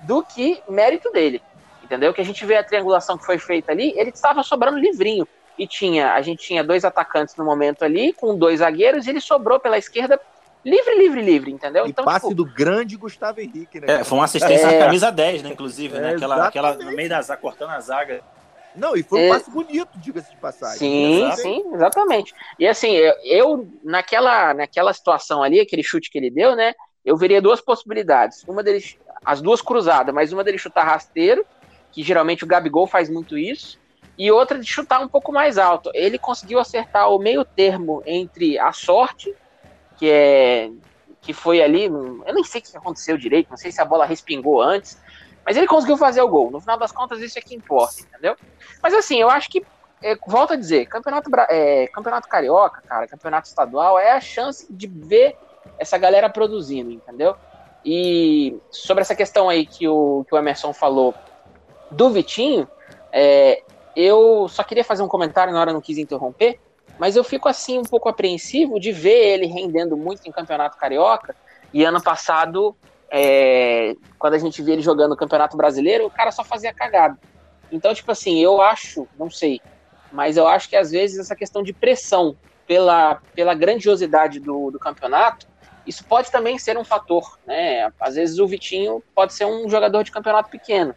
[0.00, 1.40] do que mérito dele.
[1.84, 2.12] Entendeu?
[2.12, 5.24] Que a gente vê a triangulação que foi feita ali, ele estava sobrando livrinho.
[5.56, 9.20] E tinha, a gente tinha dois atacantes no momento ali, com dois zagueiros, e ele
[9.20, 10.20] sobrou pela esquerda
[10.64, 11.86] livre, livre, livre, entendeu?
[11.86, 12.34] E então, passe tipo...
[12.34, 14.00] do grande Gustavo Henrique, né?
[14.00, 14.78] É, foi uma assistência é...
[14.80, 16.14] na camisa 10, né, inclusive, né?
[16.16, 18.20] Aquela, aquela no meio da zaga, cortando a zaga.
[18.74, 19.28] Não, e foi um é...
[19.28, 20.78] passe bonito, diga-se de passagem.
[20.78, 21.42] Sim, Exato.
[21.42, 22.34] sim, exatamente.
[22.58, 26.74] E assim, eu, eu, naquela, naquela situação ali, aquele chute que ele deu, né?
[27.04, 28.44] Eu veria duas possibilidades.
[28.46, 31.44] Uma deles, as duas cruzadas, mas uma dele chutar rasteiro,
[31.90, 33.78] que geralmente o Gabigol faz muito isso,
[34.16, 35.90] e outra de chutar um pouco mais alto.
[35.94, 39.34] Ele conseguiu acertar o meio termo entre a sorte,
[39.98, 40.70] que é
[41.22, 44.06] que foi ali, eu nem sei o que aconteceu direito, não sei se a bola
[44.06, 44.98] respingou antes,
[45.50, 46.48] mas ele conseguiu fazer o gol.
[46.48, 48.36] No final das contas, isso é que importa, entendeu?
[48.80, 49.66] Mas assim, eu acho que,
[50.00, 54.86] é, volto a dizer, campeonato, é, campeonato carioca, cara, campeonato estadual, é a chance de
[54.86, 55.36] ver
[55.76, 57.34] essa galera produzindo, entendeu?
[57.84, 61.16] E sobre essa questão aí que o, que o Emerson falou
[61.90, 62.68] do Vitinho,
[63.10, 63.64] é,
[63.96, 66.60] eu só queria fazer um comentário na hora, não quis interromper,
[66.96, 71.34] mas eu fico assim um pouco apreensivo de ver ele rendendo muito em campeonato carioca.
[71.74, 72.76] E ano passado
[73.10, 77.18] é, quando a gente via ele jogando no Campeonato Brasileiro, o cara só fazia cagada.
[77.72, 79.60] Então, tipo assim, eu acho, não sei,
[80.12, 84.78] mas eu acho que às vezes essa questão de pressão pela, pela grandiosidade do, do
[84.78, 85.46] campeonato,
[85.86, 87.90] isso pode também ser um fator, né?
[87.98, 90.94] Às vezes o Vitinho pode ser um jogador de campeonato pequeno,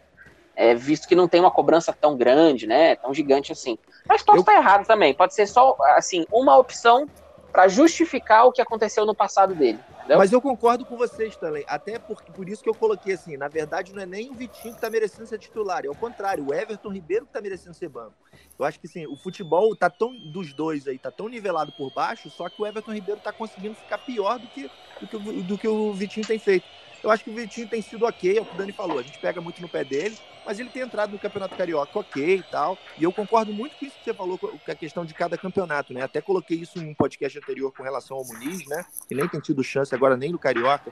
[0.55, 2.95] é, visto que não tem uma cobrança tão grande, né?
[2.95, 3.77] Tão gigante assim.
[4.07, 4.41] Mas posso eu...
[4.41, 7.07] estar errado também, pode ser só, assim, uma opção
[7.51, 9.79] para justificar o que aconteceu no passado dele.
[10.03, 10.17] Entendeu?
[10.17, 11.63] Mas eu concordo com vocês, Stanley.
[11.65, 14.75] Até porque, por isso que eu coloquei assim, na verdade não é nem o Vitinho
[14.75, 17.87] que tá merecendo ser titular, é o contrário, o Everton Ribeiro que tá merecendo ser
[17.87, 18.13] banco.
[18.59, 21.93] Eu acho que assim, o futebol tá tão dos dois aí, tá tão nivelado por
[21.93, 25.57] baixo, só que o Everton Ribeiro tá conseguindo ficar pior do que, do que, do
[25.57, 26.65] que o Vitinho tem feito.
[27.03, 28.97] Eu acho que o Vitinho tem sido ok, é o que o Dani falou.
[28.97, 32.37] A gente pega muito no pé dele, mas ele tem entrado no Campeonato Carioca ok
[32.37, 32.77] e tal.
[32.97, 35.93] E eu concordo muito com isso que você falou, com a questão de cada campeonato,
[35.93, 36.01] né?
[36.01, 38.85] Até coloquei isso em um podcast anterior com relação ao Muniz, né?
[39.05, 40.91] Que nem tem tido chance Agora nem no Carioca,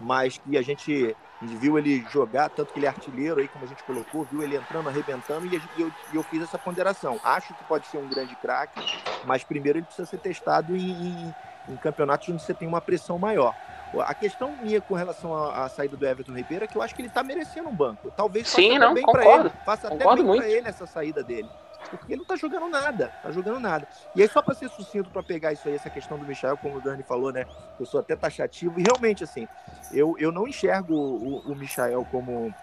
[0.00, 3.68] mas que a gente viu ele jogar, tanto que ele é artilheiro aí, como a
[3.68, 7.18] gente colocou, viu ele entrando, arrebentando, e eu, eu fiz essa ponderação.
[7.24, 8.80] Acho que pode ser um grande craque,
[9.24, 11.34] mas primeiro ele precisa ser testado em, em,
[11.68, 13.54] em campeonatos onde você tem uma pressão maior.
[13.98, 16.94] A questão minha com relação à, à saída do Everton Ribeiro é que eu acho
[16.94, 18.12] que ele está merecendo um banco.
[18.16, 21.48] Talvez Sim, faça não, bem para ele, faça até bem para ele essa saída dele.
[21.90, 23.86] Porque ele não tá jogando nada, tá jogando nada.
[24.14, 26.76] E aí, só para ser sucinto, para pegar isso aí, essa questão do Michel, como
[26.76, 27.44] o Dani falou, né?
[27.78, 29.48] Eu sou até taxativo, e realmente, assim,
[29.92, 32.54] eu, eu não enxergo o, o Michael como,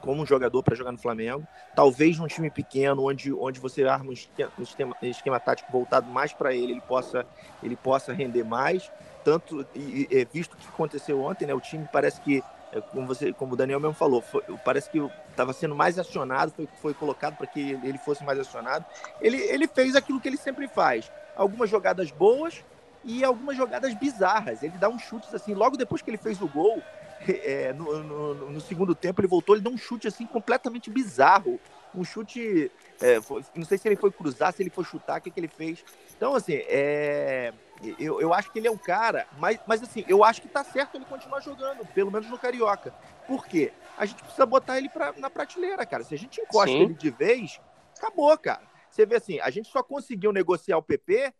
[0.00, 1.46] como um jogador para jogar no Flamengo.
[1.74, 6.10] Talvez num time pequeno, onde, onde você arma um esquema, um esquema, esquema tático voltado
[6.10, 7.24] mais para ele, ele possa,
[7.62, 8.90] ele possa render mais.
[9.24, 11.54] Tanto, e, e, visto o que aconteceu ontem, né?
[11.54, 12.42] O time parece que
[12.72, 15.00] é, como, você, como o Daniel mesmo falou, foi, parece que
[15.38, 18.84] estava sendo mais acionado, foi, foi colocado para que ele fosse mais acionado.
[19.20, 22.64] Ele, ele fez aquilo que ele sempre faz: algumas jogadas boas
[23.04, 24.62] e algumas jogadas bizarras.
[24.62, 26.82] Ele dá uns chutes assim, logo depois que ele fez o gol,
[27.28, 31.60] é, no, no, no, segundo tempo ele voltou, ele deu um chute assim completamente bizarro.
[31.94, 35.22] Um chute, é, foi, não sei se ele foi cruzar, se ele foi chutar, o
[35.22, 35.84] que, que ele fez.
[36.16, 37.52] Então, assim, é,
[37.98, 40.64] eu, eu acho que ele é um cara, mas, mas assim, eu acho que tá
[40.64, 42.92] certo ele continuar jogando, pelo menos no Carioca.
[43.26, 43.72] Por quê?
[43.96, 46.02] A gente precisa botar ele pra, na prateleira, cara.
[46.02, 46.82] Se a gente encosta Sim.
[46.82, 47.60] ele de vez,
[47.96, 48.62] acabou, cara.
[48.90, 51.32] Você vê assim, a gente só conseguiu negociar o PP,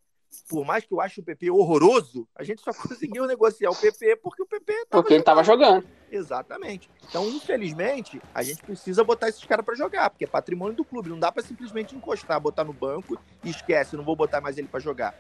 [0.49, 4.17] por mais que eu ache o PP horroroso, a gente só conseguiu negociar o PP
[4.17, 5.87] porque o PP tava Porque ele tava jogando.
[6.11, 6.91] Exatamente.
[7.09, 11.11] Então, infelizmente, a gente precisa botar esses caras para jogar, porque é patrimônio do clube.
[11.11, 14.69] Não dá para simplesmente encostar, botar no banco e esquece, não vou botar mais ele
[14.69, 15.14] para jogar.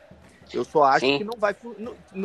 [0.52, 1.18] Eu só acho Sim.
[1.18, 1.54] que não vai.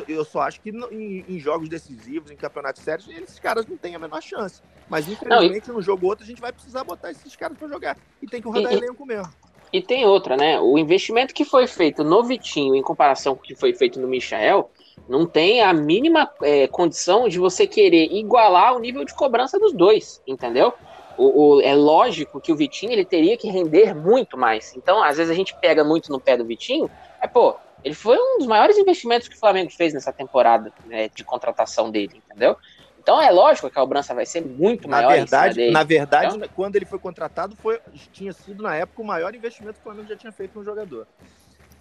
[0.08, 3.96] Eu só acho que em, em, jogos decisivos, em campeonatos sérios, esses caras não têm
[3.96, 4.62] a menor chance.
[4.90, 5.78] Mas infelizmente, não, e...
[5.78, 7.98] num jogo ou outro, a gente vai precisar botar esses caras para jogar.
[8.22, 9.32] E tem que rodar e, elenco mesmo.
[9.74, 10.60] E tem outra, né?
[10.60, 14.08] O investimento que foi feito no Vitinho em comparação com o que foi feito no
[14.08, 14.70] Michael
[15.10, 19.74] não tem a mínima é, condição de você querer igualar o nível de cobrança dos
[19.74, 20.72] dois, entendeu?
[21.18, 24.76] O, o, é lógico que o Vitinho ele teria que render muito mais.
[24.76, 28.18] Então, às vezes a gente pega muito no pé do Vitinho, é pô, ele foi
[28.18, 32.56] um dos maiores investimentos que o Flamengo fez nessa temporada né, de contratação dele, entendeu?
[33.04, 35.12] Então é lógico que a cobrança vai ser muito na maior.
[35.12, 36.50] Verdade, na verdade, entendeu?
[36.56, 37.78] quando ele foi contratado, foi,
[38.14, 41.06] tinha sido na época o maior investimento que o Flamengo já tinha feito no jogador.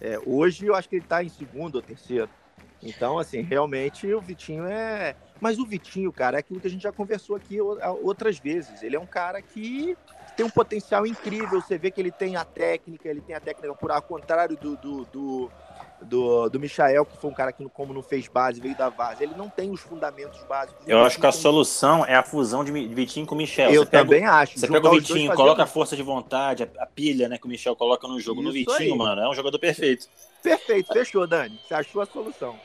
[0.01, 2.29] É, hoje eu acho que ele está em segundo ou terceiro.
[2.81, 5.15] Então, assim, realmente o Vitinho é.
[5.39, 8.83] Mas o Vitinho, cara, é aquilo que a gente já conversou aqui outras vezes.
[8.83, 9.95] Ele é um cara que
[10.35, 11.61] tem um potencial incrível.
[11.61, 14.75] Você vê que ele tem a técnica, ele tem a técnica por ao contrário do,
[14.75, 15.51] do, do
[16.03, 19.23] do, do Michael, que foi um cara que, como não fez base, veio da base.
[19.23, 20.87] Ele não tem os fundamentos básicos.
[20.87, 23.71] Eu acho que a solução é a fusão de Vitinho com o Michel.
[23.71, 24.59] Eu você também pega, acho.
[24.59, 27.49] Você pega o Vitinho, coloca a força de vontade, a, a, pilha né, que o
[27.49, 28.41] Michel coloca no jogo.
[28.41, 28.97] Isso no Vitinho, aí.
[28.97, 30.07] mano, é um jogador perfeito.
[30.41, 31.59] Perfeito, fechou, Dani.
[31.65, 32.55] Você achou a solução.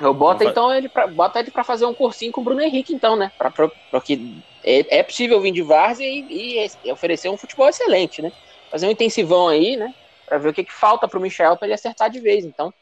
[0.00, 2.94] Eu boto então ele pra, bota ele para fazer um cursinho com o Bruno Henrique,
[2.94, 3.30] então, né?
[3.38, 4.18] Pra, pra, porque
[4.64, 8.32] é, é possível vir de várzea e, e, oferecer um futebol excelente, né?
[8.70, 9.94] Fazer um intensivão aí, né?
[10.32, 12.42] Para ver o que, que falta para o Michel para ele acertar de vez.
[12.42, 12.72] Então,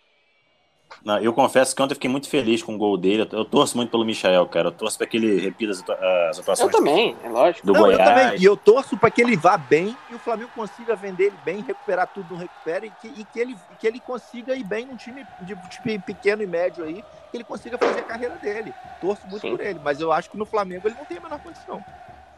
[1.05, 3.29] não, eu confesso que ontem eu fiquei muito feliz com o gol dele.
[3.33, 4.69] Eu, torço muito pelo Michel, cara.
[4.69, 6.73] Eu torço para que ele repita as, as atuações.
[6.73, 7.67] Eu também, é lógico.
[7.67, 7.99] Do Não, Goiás.
[7.99, 8.41] Eu também.
[8.41, 11.61] E eu torço para que ele vá bem e o Flamengo consiga vender ele bem,
[11.61, 14.97] recuperar tudo, não recupera e que, e que, ele, que ele consiga ir bem num
[14.97, 18.73] time de, de pequeno e médio aí, que ele consiga fazer a carreira dele.
[19.01, 19.57] Torço muito Sim.
[19.57, 21.85] por ele, mas eu acho que no Flamengo ele não tem a menor condição.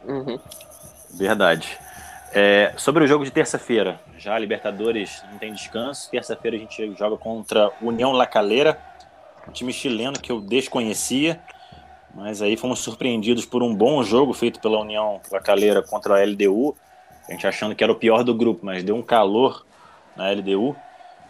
[0.04, 0.38] Uhum.
[1.10, 1.78] Verdade.
[2.34, 6.10] É, sobre o jogo de terça-feira, já Libertadores não tem descanso.
[6.10, 8.80] Terça-feira a gente joga contra União La Calera,
[9.46, 11.38] um time chileno que eu desconhecia,
[12.14, 16.24] mas aí fomos surpreendidos por um bom jogo feito pela União La Calera contra a
[16.24, 16.74] LDU.
[17.28, 19.66] A gente achando que era o pior do grupo, mas deu um calor
[20.16, 20.74] na LDU.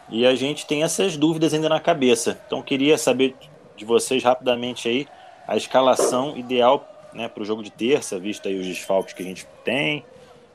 [0.08, 2.38] E a gente tem essas dúvidas ainda na cabeça.
[2.46, 3.34] Então queria saber
[3.76, 5.08] de vocês rapidamente aí
[5.48, 9.26] a escalação ideal né, para o jogo de terça, visto aí os desfalques que a
[9.26, 10.04] gente tem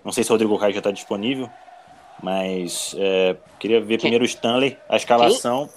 [0.07, 1.49] não sei se o Rodrigo Caio já está disponível,
[2.23, 4.03] mas é, queria ver Quem?
[4.03, 5.67] primeiro o Stanley, a escalação.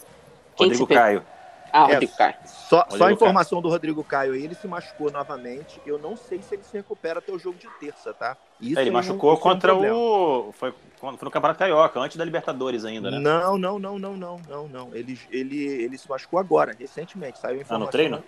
[0.54, 0.68] Quem?
[0.68, 1.24] Rodrigo Quem Caio.
[1.72, 2.34] Ah, é, Rodrigo Caio.
[2.44, 3.62] Só, Rodrigo só a informação Caio.
[3.62, 5.80] do Rodrigo Caio aí, ele se machucou novamente.
[5.84, 8.36] Eu não sei se ele se recupera até o jogo de terça, tá?
[8.60, 10.52] Isso é, ele machucou contra o.
[10.52, 13.18] Foi, foi no Campeonato Carioca, antes da Libertadores ainda, né?
[13.18, 14.94] Não, não, não, não, não, não, não.
[14.94, 17.40] Ele, ele, ele se machucou agora, recentemente.
[17.40, 17.82] Saiu a informação.
[17.82, 18.24] Ah, no treino?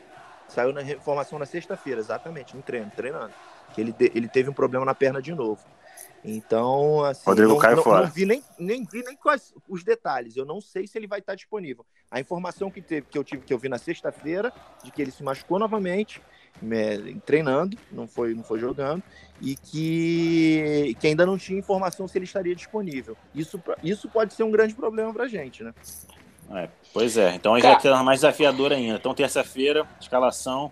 [0.49, 3.31] Saiu na informação na sexta-feira, exatamente, no treino, treinando.
[3.73, 5.61] Que ele, ele teve um problema na perna de novo.
[6.25, 8.07] Então, assim, Rodrigo não, Caio não, fora.
[8.07, 10.37] não vi nem, nem vi nem quais os detalhes.
[10.37, 11.85] Eu não sei se ele vai estar disponível.
[12.11, 14.53] A informação que, teve, que eu tive que eu vi na sexta-feira
[14.85, 16.23] de que ele se machucou novamente,
[16.61, 19.03] me, treinando, não foi, não foi jogando,
[19.41, 23.17] e que, que ainda não tinha informação se ele estaria disponível.
[23.35, 25.75] Isso, isso pode ser um grande problema para a gente, né?
[26.51, 28.97] É, pois é, então aí já tá mais desafiador ainda.
[28.97, 30.67] Então, terça-feira, escalação.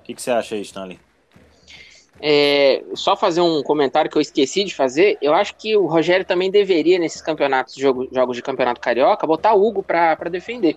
[0.00, 1.00] O que, que você acha aí, Stanley?
[2.24, 5.18] É, só fazer um comentário que eu esqueci de fazer.
[5.20, 9.54] Eu acho que o Rogério também deveria, nesses campeonatos, jogo, jogos de campeonato carioca, botar
[9.54, 10.76] o Hugo para defender.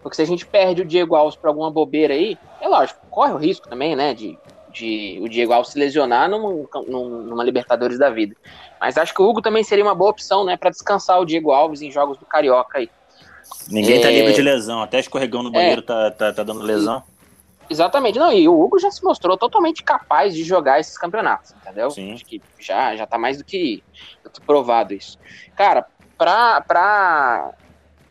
[0.00, 3.32] Porque se a gente perde o Diego Alves para alguma bobeira aí, é lógico, corre
[3.32, 4.38] o risco também, né, de,
[4.72, 8.36] de o Diego Alves se lesionar numa, numa Libertadores da vida.
[8.80, 11.50] Mas acho que o Hugo também seria uma boa opção, né, para descansar o Diego
[11.50, 12.88] Alves em jogos do Carioca aí.
[13.68, 14.12] Ninguém tá é...
[14.12, 15.84] tá livre de lesão, até escorregão no banheiro é...
[15.84, 17.02] tá, tá, tá dando lesão.
[17.68, 21.90] Exatamente, não, e o Hugo já se mostrou totalmente capaz de jogar esses campeonatos, entendeu?
[21.90, 22.12] Sim.
[22.14, 23.82] Acho que já, já tá mais do que,
[24.22, 25.18] do que provado isso.
[25.56, 27.54] Cara, pra, pra,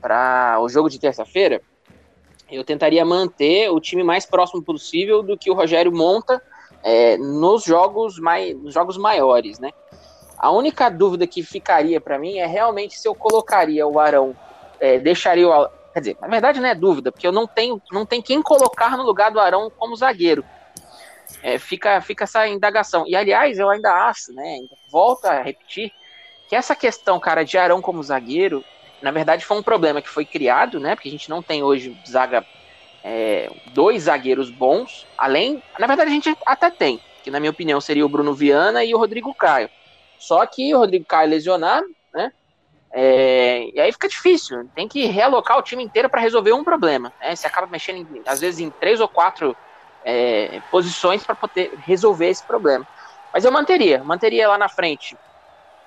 [0.01, 1.61] pra o jogo de terça-feira,
[2.51, 6.41] eu tentaria manter o time mais próximo possível do que o Rogério monta
[6.83, 9.71] é, nos jogos mais, nos jogos maiores, né?
[10.37, 14.35] A única dúvida que ficaria para mim é realmente se eu colocaria o Arão,
[14.79, 15.69] é, deixaria o.
[15.95, 18.97] Quer dizer, na verdade não é dúvida, porque eu não tenho, não tem quem colocar
[18.97, 20.43] no lugar do Arão como zagueiro.
[21.41, 23.05] É, fica, fica essa indagação.
[23.07, 24.59] E aliás, eu ainda acho, né?
[24.91, 25.93] Volto a repetir,
[26.49, 28.61] que essa questão, cara, de Arão como zagueiro,
[29.01, 30.95] na verdade foi um problema que foi criado, né?
[30.95, 32.45] Porque a gente não tem hoje zaga
[33.01, 35.63] é, dois zagueiros bons, além.
[35.79, 38.93] Na verdade, a gente até tem, que na minha opinião seria o Bruno Viana e
[38.93, 39.69] o Rodrigo Caio.
[40.19, 41.93] Só que o Rodrigo Caio lesionado, né?
[42.97, 47.11] É, e aí fica difícil, tem que realocar o time inteiro para resolver um problema.
[47.19, 47.35] Né?
[47.35, 49.53] Você acaba mexendo, às vezes, em três ou quatro
[50.05, 52.87] é, posições para poder resolver esse problema.
[53.33, 55.17] Mas eu manteria, manteria lá na frente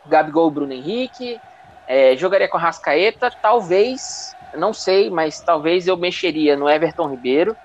[0.05, 1.41] Gabigol Bruno Henrique,
[1.87, 7.57] é, jogaria com Rascaeta, talvez, não sei, mas talvez eu mexeria no Everton Ribeiro,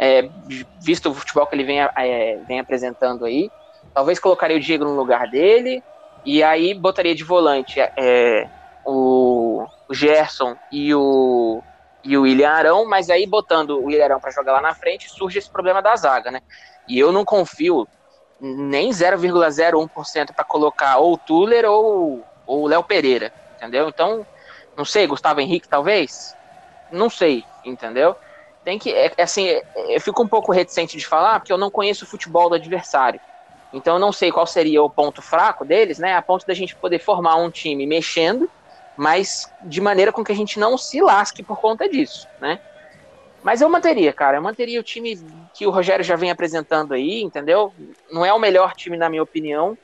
[0.00, 0.28] é,
[0.80, 3.48] visto o futebol que ele vem, é, vem apresentando aí.
[3.94, 5.80] Talvez colocaria o Diego no lugar dele,
[6.24, 8.48] e aí botaria de volante é,
[8.84, 11.62] o, Gerson e o,
[12.04, 15.10] e o William Arão, mas aí botando o William Arão para jogar lá na frente,
[15.10, 16.40] surge esse problema da zaga, né?
[16.88, 17.86] E eu não confio
[18.40, 23.88] nem 0,01% para colocar ou o Tuller ou, ou o Léo Pereira, entendeu?
[23.88, 24.26] Então,
[24.76, 26.34] não sei, Gustavo Henrique talvez?
[26.90, 28.16] Não sei, entendeu?
[28.64, 31.58] Tem que, é, é assim, é, eu fico um pouco reticente de falar porque eu
[31.58, 33.20] não conheço o futebol do adversário.
[33.72, 36.14] Então eu não sei qual seria o ponto fraco deles, né?
[36.16, 38.50] A ponto da gente poder formar um time mexendo,
[38.96, 42.60] mas de maneira com que a gente não se lasque por conta disso, né?
[43.42, 45.18] Mas eu manteria, cara, eu manteria o time
[45.54, 47.72] que o Rogério já vem apresentando aí, entendeu?
[48.12, 49.78] Não é o melhor time, na minha opinião,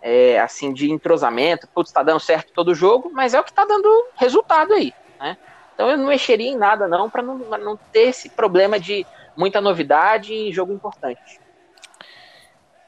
[0.00, 3.64] é, assim, de entrosamento, putz, tá dando certo todo jogo, mas é o que tá
[3.64, 5.36] dando resultado aí, né?
[5.74, 9.04] Então eu não mexeria em nada, não, para não, não ter esse problema de
[9.36, 11.40] muita novidade em jogo importante.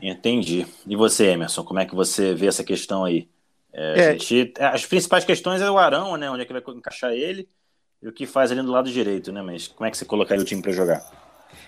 [0.01, 0.67] Entendi.
[0.87, 3.29] E você, Emerson, como é que você vê essa questão aí?
[3.77, 4.13] É, é.
[4.13, 6.31] Gente, as principais questões é o Arão, né?
[6.31, 7.47] Onde é que vai encaixar ele
[8.03, 9.43] e o que faz ali do lado direito, né?
[9.43, 11.05] Mas como é que você colocaria o time para jogar?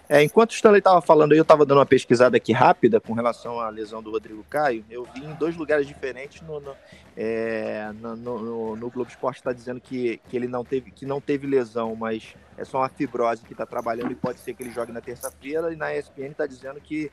[0.09, 3.13] É, enquanto o Stanley estava falando aí, eu estava dando uma pesquisada aqui rápida com
[3.13, 4.83] relação à lesão do Rodrigo Caio.
[4.89, 6.75] Eu vi em dois lugares diferentes no, no,
[7.15, 11.21] é, no, no, no Globo Esporte está dizendo que, que ele não teve, que não
[11.21, 14.73] teve lesão, mas é só uma fibrose que está trabalhando e pode ser que ele
[14.73, 15.71] jogue na terça-feira.
[15.73, 17.13] E na ESPN está dizendo que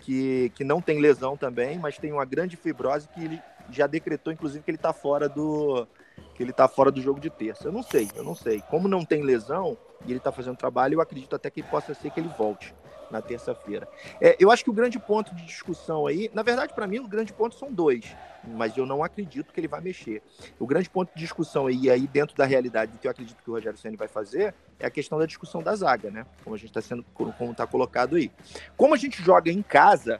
[0.00, 3.40] que, que não tem lesão também, mas tem uma grande fibrose que ele
[3.76, 5.86] já decretou, inclusive, que ele está fora do
[6.34, 7.68] que ele está fora do jogo de terça.
[7.68, 8.62] Eu não sei, eu não sei.
[8.70, 12.10] Como não tem lesão e ele está fazendo trabalho, eu acredito até que possa ser
[12.10, 12.74] que ele volte
[13.12, 13.86] na terça-feira.
[14.20, 17.06] É, eu acho que o grande ponto de discussão aí, na verdade, para mim, o
[17.06, 20.22] grande ponto são dois, mas eu não acredito que ele vai mexer.
[20.58, 23.50] O grande ponto de discussão aí, aí dentro da realidade do que eu acredito que
[23.50, 26.26] o Rogério Senna vai fazer, é a questão da discussão da zaga, né?
[26.42, 28.32] Como a gente está sendo, como está colocado aí.
[28.76, 30.18] Como a gente joga em casa,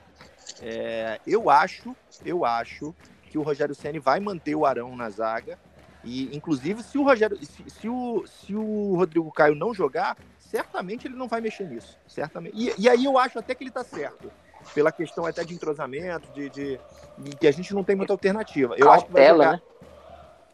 [0.61, 2.95] é, eu acho, eu acho
[3.33, 5.59] que o Rogério Senna vai manter o Arão na zaga.
[6.05, 11.07] E, inclusive, se o Rogério, se, se, o, se o Rodrigo Caio não jogar, certamente
[11.07, 11.99] ele não vai mexer nisso.
[12.07, 12.55] Certamente.
[12.55, 14.31] E, e aí eu acho até que ele está certo.
[14.75, 16.81] Pela questão até de entrosamento, de, de,
[17.19, 18.75] de, que a gente não tem muita alternativa.
[18.75, 19.53] Eu Cautela, acho que vai jogar...
[19.53, 19.63] né?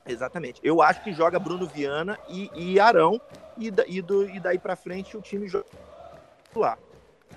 [0.06, 0.60] Exatamente.
[0.62, 3.20] Eu acho que joga Bruno Viana e, e Arão,
[3.56, 5.66] e, da, e, do, e daí para frente o time joga
[6.54, 6.78] lá.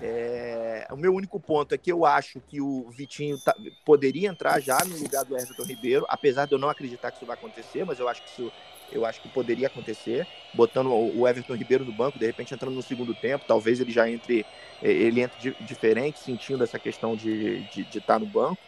[0.00, 4.60] É, o meu único ponto é que eu acho que o Vitinho tá, poderia entrar
[4.60, 7.84] já no lugar do Everton Ribeiro, apesar de eu não acreditar que isso vai acontecer,
[7.84, 8.52] mas eu acho que isso
[8.92, 12.82] eu acho que poderia acontecer, botando o Everton Ribeiro no banco, de repente entrando no
[12.82, 14.44] segundo tempo, talvez ele já entre,
[14.82, 18.58] ele entre diferente, sentindo essa questão de, de, de estar no banco.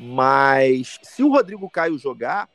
[0.00, 2.48] Mas se o Rodrigo Caio jogar,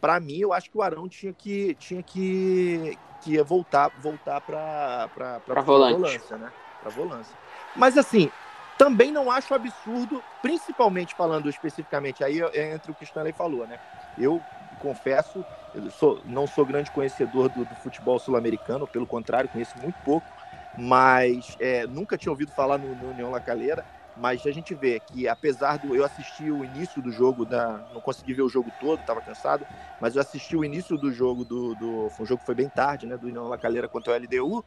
[0.00, 5.08] para mim, eu acho que o Arão tinha que, tinha que, que voltar, voltar para
[5.44, 6.52] para volância, né?
[6.84, 7.34] Para volância.
[7.74, 8.30] Mas assim,
[8.76, 13.78] também não acho absurdo, principalmente falando especificamente aí entre o que o Stanley falou, né?
[14.14, 14.44] Eu
[14.78, 19.98] confesso, eu sou, não sou grande conhecedor do, do futebol sul-americano, pelo contrário, conheço muito
[20.04, 20.30] pouco,
[20.76, 23.86] mas é, nunca tinha ouvido falar no, no União La Calera.
[24.16, 25.94] Mas a gente vê que, apesar do.
[25.94, 29.66] Eu assisti o início do jogo, da, não consegui ver o jogo todo, estava cansado,
[30.00, 31.74] mas eu assisti o início do jogo do.
[31.74, 33.16] do foi um jogo que foi bem tarde, né?
[33.16, 34.64] Do União Lacalheira contra o LDU.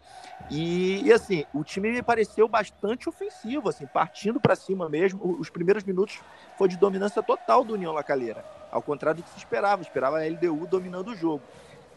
[0.49, 5.37] E, e, assim, o time me pareceu bastante ofensivo, assim, partindo para cima mesmo.
[5.39, 6.19] Os primeiros minutos
[6.57, 8.43] foi de dominância total do União Lacalheira.
[8.69, 11.43] Ao contrário do que se esperava, esperava a LDU dominando o jogo.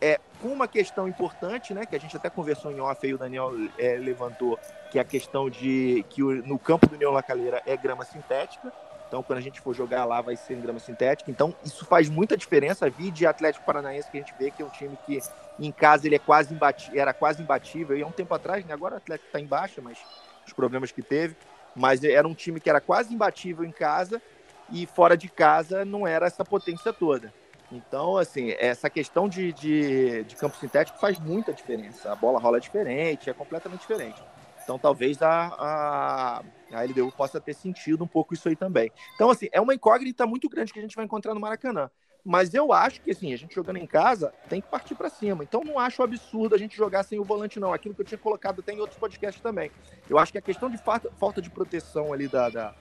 [0.00, 3.18] É, com uma questão importante, né, que a gente até conversou em off aí, o
[3.18, 4.58] Daniel é, levantou,
[4.90, 8.72] que é a questão de que o, no campo do União Lacalheira é grama sintética,
[9.06, 12.08] então quando a gente for jogar lá vai ser em grama sintética, então isso faz
[12.08, 15.20] muita diferença, vi de Atlético Paranaense que a gente vê que é um time que
[15.58, 18.72] em casa ele é quase imbati era quase imbatível, e há um tempo atrás, né,
[18.72, 19.98] agora o Atlético está em baixa, mas
[20.46, 21.36] os problemas que teve,
[21.76, 24.22] mas era um time que era quase imbatível em casa,
[24.72, 27.32] e fora de casa não era essa potência toda.
[27.72, 32.10] Então, assim, essa questão de, de, de, campo sintético faz muita diferença.
[32.10, 34.20] A bola rola diferente, é completamente diferente.
[34.62, 36.42] Então, talvez a, a,
[36.72, 38.90] a LDU possa ter sentido um pouco isso aí também.
[39.14, 41.90] Então, assim, é uma incógnita muito grande que a gente vai encontrar no Maracanã.
[42.24, 45.42] Mas eu acho que, assim, a gente jogando em casa tem que partir para cima.
[45.42, 47.72] Então, não acho absurdo a gente jogar sem o volante, não.
[47.72, 49.70] Aquilo que eu tinha colocado até em outros podcasts também.
[50.08, 52.74] Eu acho que a questão de falta de proteção ali da, da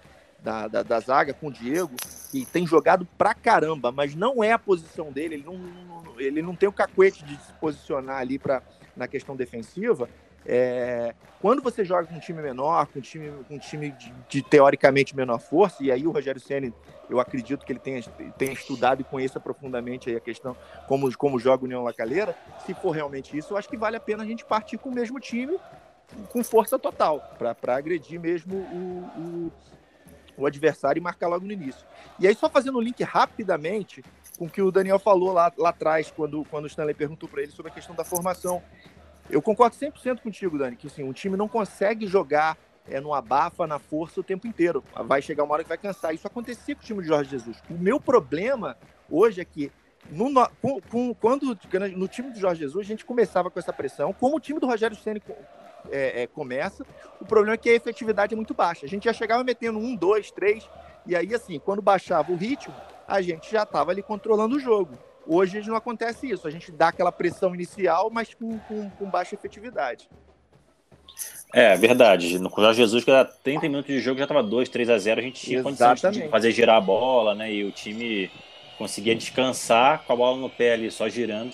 [0.44, 1.96] da, da, da, zaga com o Diego,
[2.32, 6.56] que tem jogado pra caramba, mas não é a posição dele, ele não, ele não
[6.56, 8.62] tem o cacuete de se posicionar ali pra,
[8.96, 10.10] na questão defensiva.
[10.46, 14.14] É, quando você joga com um time menor, com um time, com um time de,
[14.30, 16.74] de teoricamente menor força, e aí o Rogério Senna,
[17.10, 18.02] eu acredito que ele tenha,
[18.38, 20.56] tenha estudado e conheça profundamente a questão
[20.88, 22.36] como, como joga o União Lacaleira,
[22.66, 24.94] se for realmente isso, eu acho que vale a pena a gente partir com o
[24.94, 25.58] mesmo time
[26.30, 29.52] com força total, para agredir mesmo o, o
[30.44, 31.86] o adversário e marcar logo no início.
[32.20, 34.04] E aí, só fazendo um link rapidamente
[34.38, 37.42] com o que o Daniel falou lá, lá atrás, quando, quando o Stanley perguntou para
[37.42, 38.62] ele sobre a questão da formação.
[39.30, 43.68] Eu concordo 100% contigo, Dani, que assim, um time não consegue jogar é, no abafa,
[43.68, 44.84] na força o tempo inteiro.
[45.06, 46.14] Vai chegar uma hora que vai cansar.
[46.16, 47.62] Isso acontecia com o time de Jorge Jesus.
[47.70, 48.78] O meu problema
[49.10, 49.72] hoje é que
[50.10, 51.58] no, com, com, quando
[51.96, 54.66] no time do Jorge Jesus a gente começava com essa pressão, como o time do
[54.66, 55.22] Rogério Ceni
[55.92, 56.86] é, é, começa.
[57.20, 58.86] O problema é que a efetividade é muito baixa.
[58.86, 60.68] A gente já chegava metendo um, dois, três,
[61.06, 62.74] e aí, assim, quando baixava o ritmo,
[63.08, 64.98] a gente já estava ali controlando o jogo.
[65.28, 66.48] Hoje não acontece isso.
[66.48, 70.10] A gente dá aquela pressão inicial, mas com, com, com baixa efetividade.
[71.54, 72.38] É, verdade.
[72.38, 75.20] No Jorge Jesus, que era 30 minutos de jogo, já estava 2, 3 a 0,
[75.20, 76.02] a gente tinha Exatamente.
[76.02, 77.52] condição de fazer girar a bola, né?
[77.52, 78.32] E o time
[78.78, 81.54] conseguia descansar com a bola no pé ali, só girando.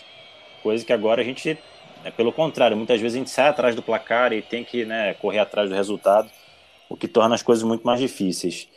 [0.61, 1.57] Coisa que agora a gente
[2.05, 5.15] é pelo contrário, muitas vezes a gente sai atrás do placar e tem que né,
[5.15, 6.29] correr atrás do resultado,
[6.87, 8.69] o que torna as coisas muito mais difíceis.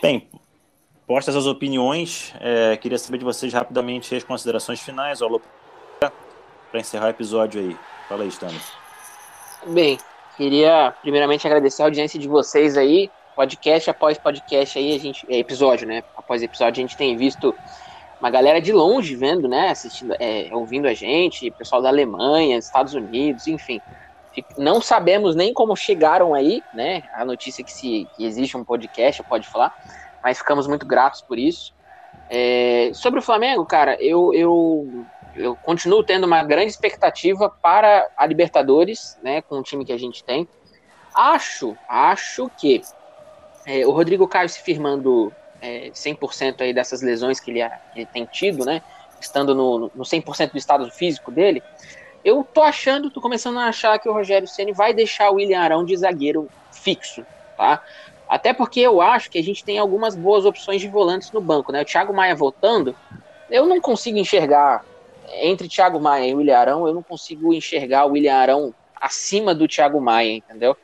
[0.00, 0.26] Bem,
[1.06, 5.20] postas as opiniões, é, queria saber de vocês rapidamente as considerações finais,
[5.98, 7.76] para encerrar o episódio aí.
[8.08, 8.60] Fala aí, Stanley.
[9.66, 9.98] Bem,
[10.38, 15.36] queria primeiramente agradecer a audiência de vocês aí, podcast após podcast aí, a gente, é,
[15.36, 16.02] episódio, né?
[16.16, 17.54] Após episódio, a gente tem visto
[18.20, 22.94] uma galera de longe vendo, né, assistindo, é, ouvindo a gente, pessoal da Alemanha, Estados
[22.94, 23.80] Unidos, enfim.
[24.56, 29.22] Não sabemos nem como chegaram aí, né, a notícia que, se, que existe um podcast,
[29.24, 29.74] pode falar,
[30.22, 31.74] mas ficamos muito gratos por isso.
[32.28, 35.04] É, sobre o Flamengo, cara, eu, eu,
[35.34, 39.98] eu continuo tendo uma grande expectativa para a Libertadores, né, com o time que a
[39.98, 40.46] gente tem.
[41.14, 42.82] Acho, acho que
[43.66, 47.60] é, o Rodrigo Caio se firmando é, 100% aí dessas lesões que ele,
[47.94, 48.82] ele tem tido, né?
[49.20, 51.62] Estando no, no 100% do estado físico dele,
[52.24, 55.60] eu tô achando, tô começando a achar que o Rogério Ceni vai deixar o William
[55.60, 57.24] Arão de zagueiro fixo,
[57.56, 57.82] tá?
[58.28, 61.72] Até porque eu acho que a gente tem algumas boas opções de volantes no banco,
[61.72, 61.82] né?
[61.82, 62.94] O Thiago Maia voltando,
[63.50, 64.84] eu não consigo enxergar
[65.42, 69.66] entre Thiago Maia e William Arão, eu não consigo enxergar o William Arão acima do
[69.66, 70.76] Thiago Maia, entendeu?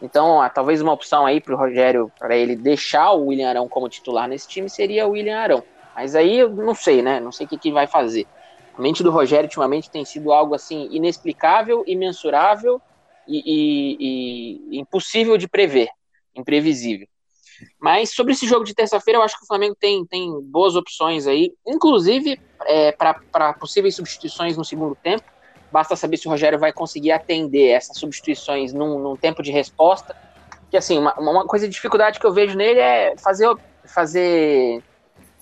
[0.00, 3.68] Então, ah, talvez uma opção aí para o Rogério, para ele deixar o William Arão
[3.68, 5.64] como titular nesse time, seria o William Arão.
[5.94, 7.18] Mas aí eu não sei, né?
[7.18, 8.26] Não sei o que, que vai fazer.
[8.76, 12.80] A mente do Rogério ultimamente tem sido algo assim inexplicável, imensurável
[13.26, 15.88] e, e, e impossível de prever,
[16.36, 17.08] imprevisível.
[17.80, 21.26] Mas sobre esse jogo de terça-feira, eu acho que o Flamengo tem, tem boas opções
[21.26, 25.24] aí, inclusive é, para possíveis substituições no segundo tempo.
[25.70, 30.16] Basta saber se o Rogério vai conseguir atender essas substituições num, num tempo de resposta.
[30.70, 33.48] Que assim, uma, uma coisa de dificuldade que eu vejo nele é fazer
[33.84, 34.82] fazer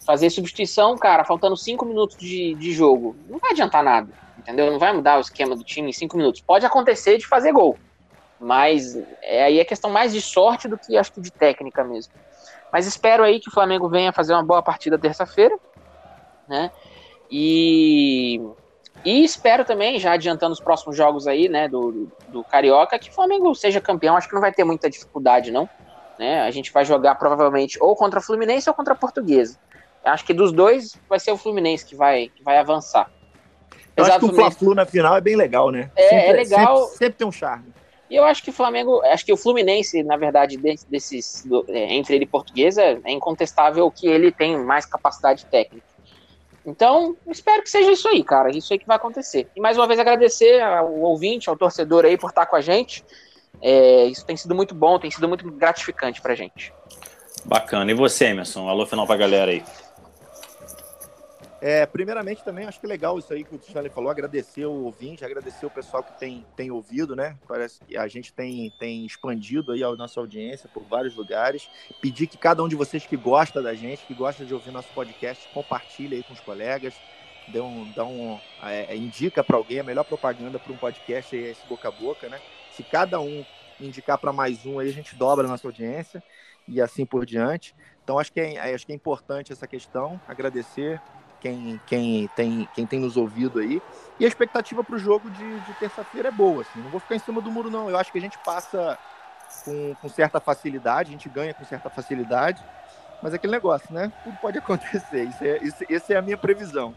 [0.06, 3.16] fazer substituição, cara, faltando cinco minutos de, de jogo.
[3.28, 4.70] Não vai adiantar nada, entendeu?
[4.70, 6.40] Não vai mudar o esquema do time em cinco minutos.
[6.40, 7.76] Pode acontecer de fazer gol,
[8.38, 12.12] mas é, aí é questão mais de sorte do que acho que de técnica mesmo.
[12.72, 15.58] Mas espero aí que o Flamengo venha fazer uma boa partida terça-feira,
[16.48, 16.70] né?
[17.30, 18.40] E,
[19.04, 23.12] e espero também, já adiantando os próximos jogos aí, né, do, do, Carioca, que o
[23.12, 24.16] Flamengo seja campeão.
[24.16, 25.68] Acho que não vai ter muita dificuldade, não.
[26.18, 26.40] Né?
[26.42, 29.58] A gente vai jogar provavelmente ou contra o Fluminense ou contra a Portuguesa.
[30.04, 33.10] Acho que dos dois vai ser o Fluminense que vai, que vai avançar.
[33.96, 35.90] Eu Apesar acho que o Fla-Flu na final é bem legal, né?
[35.96, 36.76] É, Sempre- é legal.
[36.82, 37.72] Sempre, sempre tem um charme.
[38.08, 41.64] E eu acho que o Flamengo, acho que o Fluminense, na verdade, de- desses do-
[41.68, 45.86] é, entre ele e Portuguesa, é incontestável que ele tem mais capacidade técnica.
[46.66, 48.50] Então, espero que seja isso aí, cara.
[48.50, 49.48] Isso aí que vai acontecer.
[49.54, 53.04] E mais uma vez agradecer ao ouvinte, ao torcedor aí por estar com a gente.
[53.62, 56.72] É, isso tem sido muito bom, tem sido muito gratificante pra gente.
[57.44, 57.90] Bacana.
[57.90, 58.68] E você, Emerson?
[58.68, 59.62] Alô final pra galera aí.
[61.60, 65.24] É, primeiramente também acho que legal isso aí que o Stanley falou, agradecer o ouvinte,
[65.24, 67.36] agradecer o pessoal que tem, tem ouvido, né?
[67.48, 71.68] Parece que a gente tem, tem expandido aí a nossa audiência por vários lugares.
[72.00, 74.92] Pedir que cada um de vocês que gosta da gente, que gosta de ouvir nosso
[74.92, 76.94] podcast, compartilhe aí com os colegas,
[77.48, 81.50] dê um, dá um, é, indica para alguém, a melhor propaganda para um podcast é
[81.50, 82.38] esse boca a boca, né?
[82.72, 83.44] Se cada um
[83.80, 86.22] indicar para mais um aí, a gente dobra a nossa audiência
[86.68, 87.74] e assim por diante.
[88.04, 91.00] Então acho que é, acho que é importante essa questão, agradecer
[91.40, 93.82] quem, quem, tem, quem tem nos ouvido aí.
[94.18, 96.62] E a expectativa para o jogo de, de terça-feira é boa.
[96.62, 96.80] Assim.
[96.80, 97.88] Não vou ficar em cima do muro, não.
[97.90, 98.98] Eu acho que a gente passa
[99.64, 102.62] com, com certa facilidade, a gente ganha com certa facilidade.
[103.22, 104.12] Mas é aquele negócio, né?
[104.24, 105.24] Tudo pode acontecer.
[105.24, 106.94] Isso é, isso, essa é a minha previsão.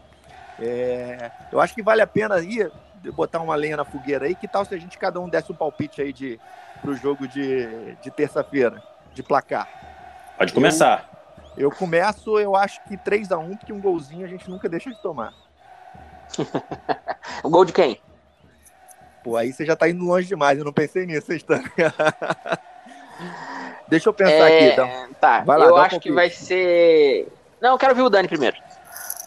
[0.58, 2.70] É, eu acho que vale a pena aí
[3.14, 4.34] botar uma lenha na fogueira aí.
[4.34, 6.38] Que tal se a gente cada um desse um palpite aí de,
[6.80, 8.82] pro jogo de, de terça-feira,
[9.14, 9.68] de placar?
[10.36, 11.08] Pode começar.
[11.12, 11.19] Eu
[11.76, 15.00] começo, eu acho que 3 a 1 porque um golzinho a gente nunca deixa de
[15.02, 15.32] tomar.
[17.42, 18.00] O gol de quem?
[19.24, 21.60] Pô, aí você já tá indo longe demais, eu não pensei nisso, vocês estão.
[23.88, 25.08] Deixa eu pensar É, aqui, então.
[25.20, 27.28] Tá, Vai lá, eu dá um acho que vai ser.
[27.60, 28.56] Não, eu quero ver o Dani primeiro.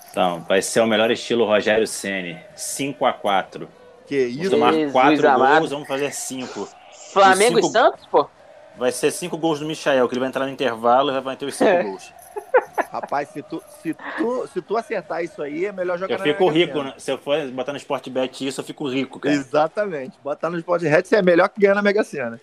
[0.09, 2.39] Então, vai ser o melhor estilo Rogério Ceni.
[2.55, 3.67] 5 a 4
[4.07, 5.57] Que Vamos isso, tomar Jesus 4 amado.
[5.59, 6.69] gols, vamos fazer 5.
[7.11, 8.29] Flamengo cinco- e Santos, pô?
[8.77, 11.45] Vai ser 5 gols do Michael, que ele vai entrar no intervalo e vai bater
[11.45, 11.83] os 5 É.
[11.83, 12.11] gols.
[12.91, 16.23] rapaz, se tu, se, tu, se tu acertar isso aí, é melhor jogar Eu na
[16.23, 16.83] fico Mega rico, Sena.
[16.85, 16.93] né?
[16.97, 19.35] Se eu for botar no Sport Bet isso, eu fico rico, cara.
[19.35, 20.17] Exatamente.
[20.23, 22.39] Botar no Sport Red é melhor que ganhar na Mega Sena.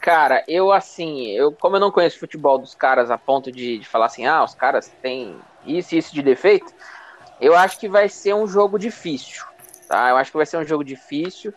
[0.00, 3.78] Cara, eu assim, eu como eu não conheço o futebol dos caras a ponto de,
[3.78, 6.72] de falar assim, ah, os caras têm isso e isso de defeito,
[7.40, 9.44] eu acho que vai ser um jogo difícil,
[9.88, 10.08] tá?
[10.08, 11.52] Eu acho que vai ser um jogo difícil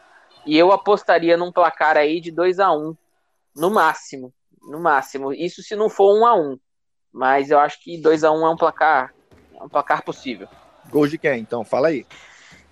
[0.45, 2.95] e eu apostaria num placar aí de 2 a 1
[3.55, 5.33] no máximo, no máximo.
[5.33, 6.59] Isso se não for 1 a 1
[7.11, 9.13] mas eu acho que 2 a 1 é um placar,
[9.53, 10.47] é um placar possível.
[10.89, 11.63] Gols de quem, então?
[11.63, 12.05] Fala aí.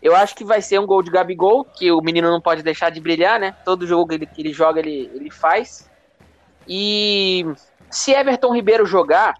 [0.01, 2.89] Eu acho que vai ser um gol de Gabigol, que o menino não pode deixar
[2.89, 3.53] de brilhar, né?
[3.65, 5.89] Todo jogo que ele, que ele joga, ele, ele faz.
[6.65, 7.45] E
[7.89, 9.36] se Everton Ribeiro jogar,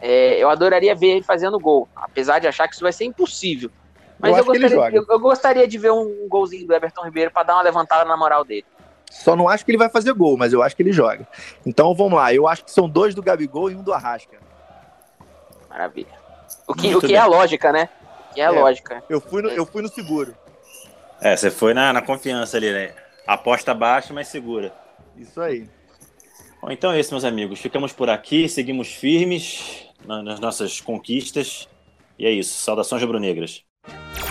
[0.00, 3.70] é, eu adoraria ver ele fazendo gol, apesar de achar que isso vai ser impossível.
[4.18, 7.44] Mas Eu eu, gostaria, eu, eu gostaria de ver um golzinho do Everton Ribeiro para
[7.44, 8.66] dar uma levantada na moral dele.
[9.10, 11.26] Só não acho que ele vai fazer gol, mas eu acho que ele joga.
[11.66, 12.32] Então vamos lá.
[12.32, 14.38] Eu acho que são dois do Gabigol e um do Arrasca.
[15.68, 16.08] Maravilha.
[16.66, 17.16] O que, Muito o que bem.
[17.16, 17.88] é a lógica, né?
[18.30, 18.60] O que é a É.
[18.60, 19.02] lógica.
[19.08, 20.34] Eu fui no, eu fui no seguro.
[21.20, 22.92] É, você foi na, na confiança ali, né?
[23.26, 24.72] Aposta baixa, mas segura.
[25.16, 25.68] Isso aí.
[26.62, 27.60] Bom, então é isso, meus amigos.
[27.60, 31.68] Ficamos por aqui, seguimos firmes na- nas nossas conquistas.
[32.18, 32.58] E é isso.
[32.62, 33.62] Saudações rubro-negras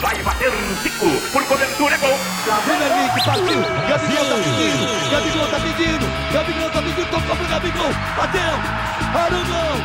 [0.02, 2.20] vai bater um Zico, por cobertura é gol.
[2.46, 7.48] Gabriel Henrique é partiu, Gabigol tá pedindo, Gabigol tá pedindo, Gabigol tá pedindo, tocou pro
[7.48, 8.42] Gabigol, bateu,
[9.14, 9.82] parou o gol,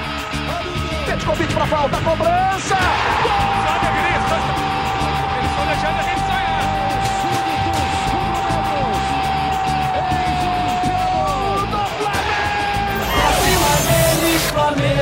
[0.46, 1.04] parou o gol.
[1.06, 2.76] Tente convite pra falta, cobrança,
[3.22, 3.32] gol!
[3.66, 4.38] Sobe a Grisa,
[5.38, 6.22] ele só deixando a gente
[14.52, 15.01] Flamengo!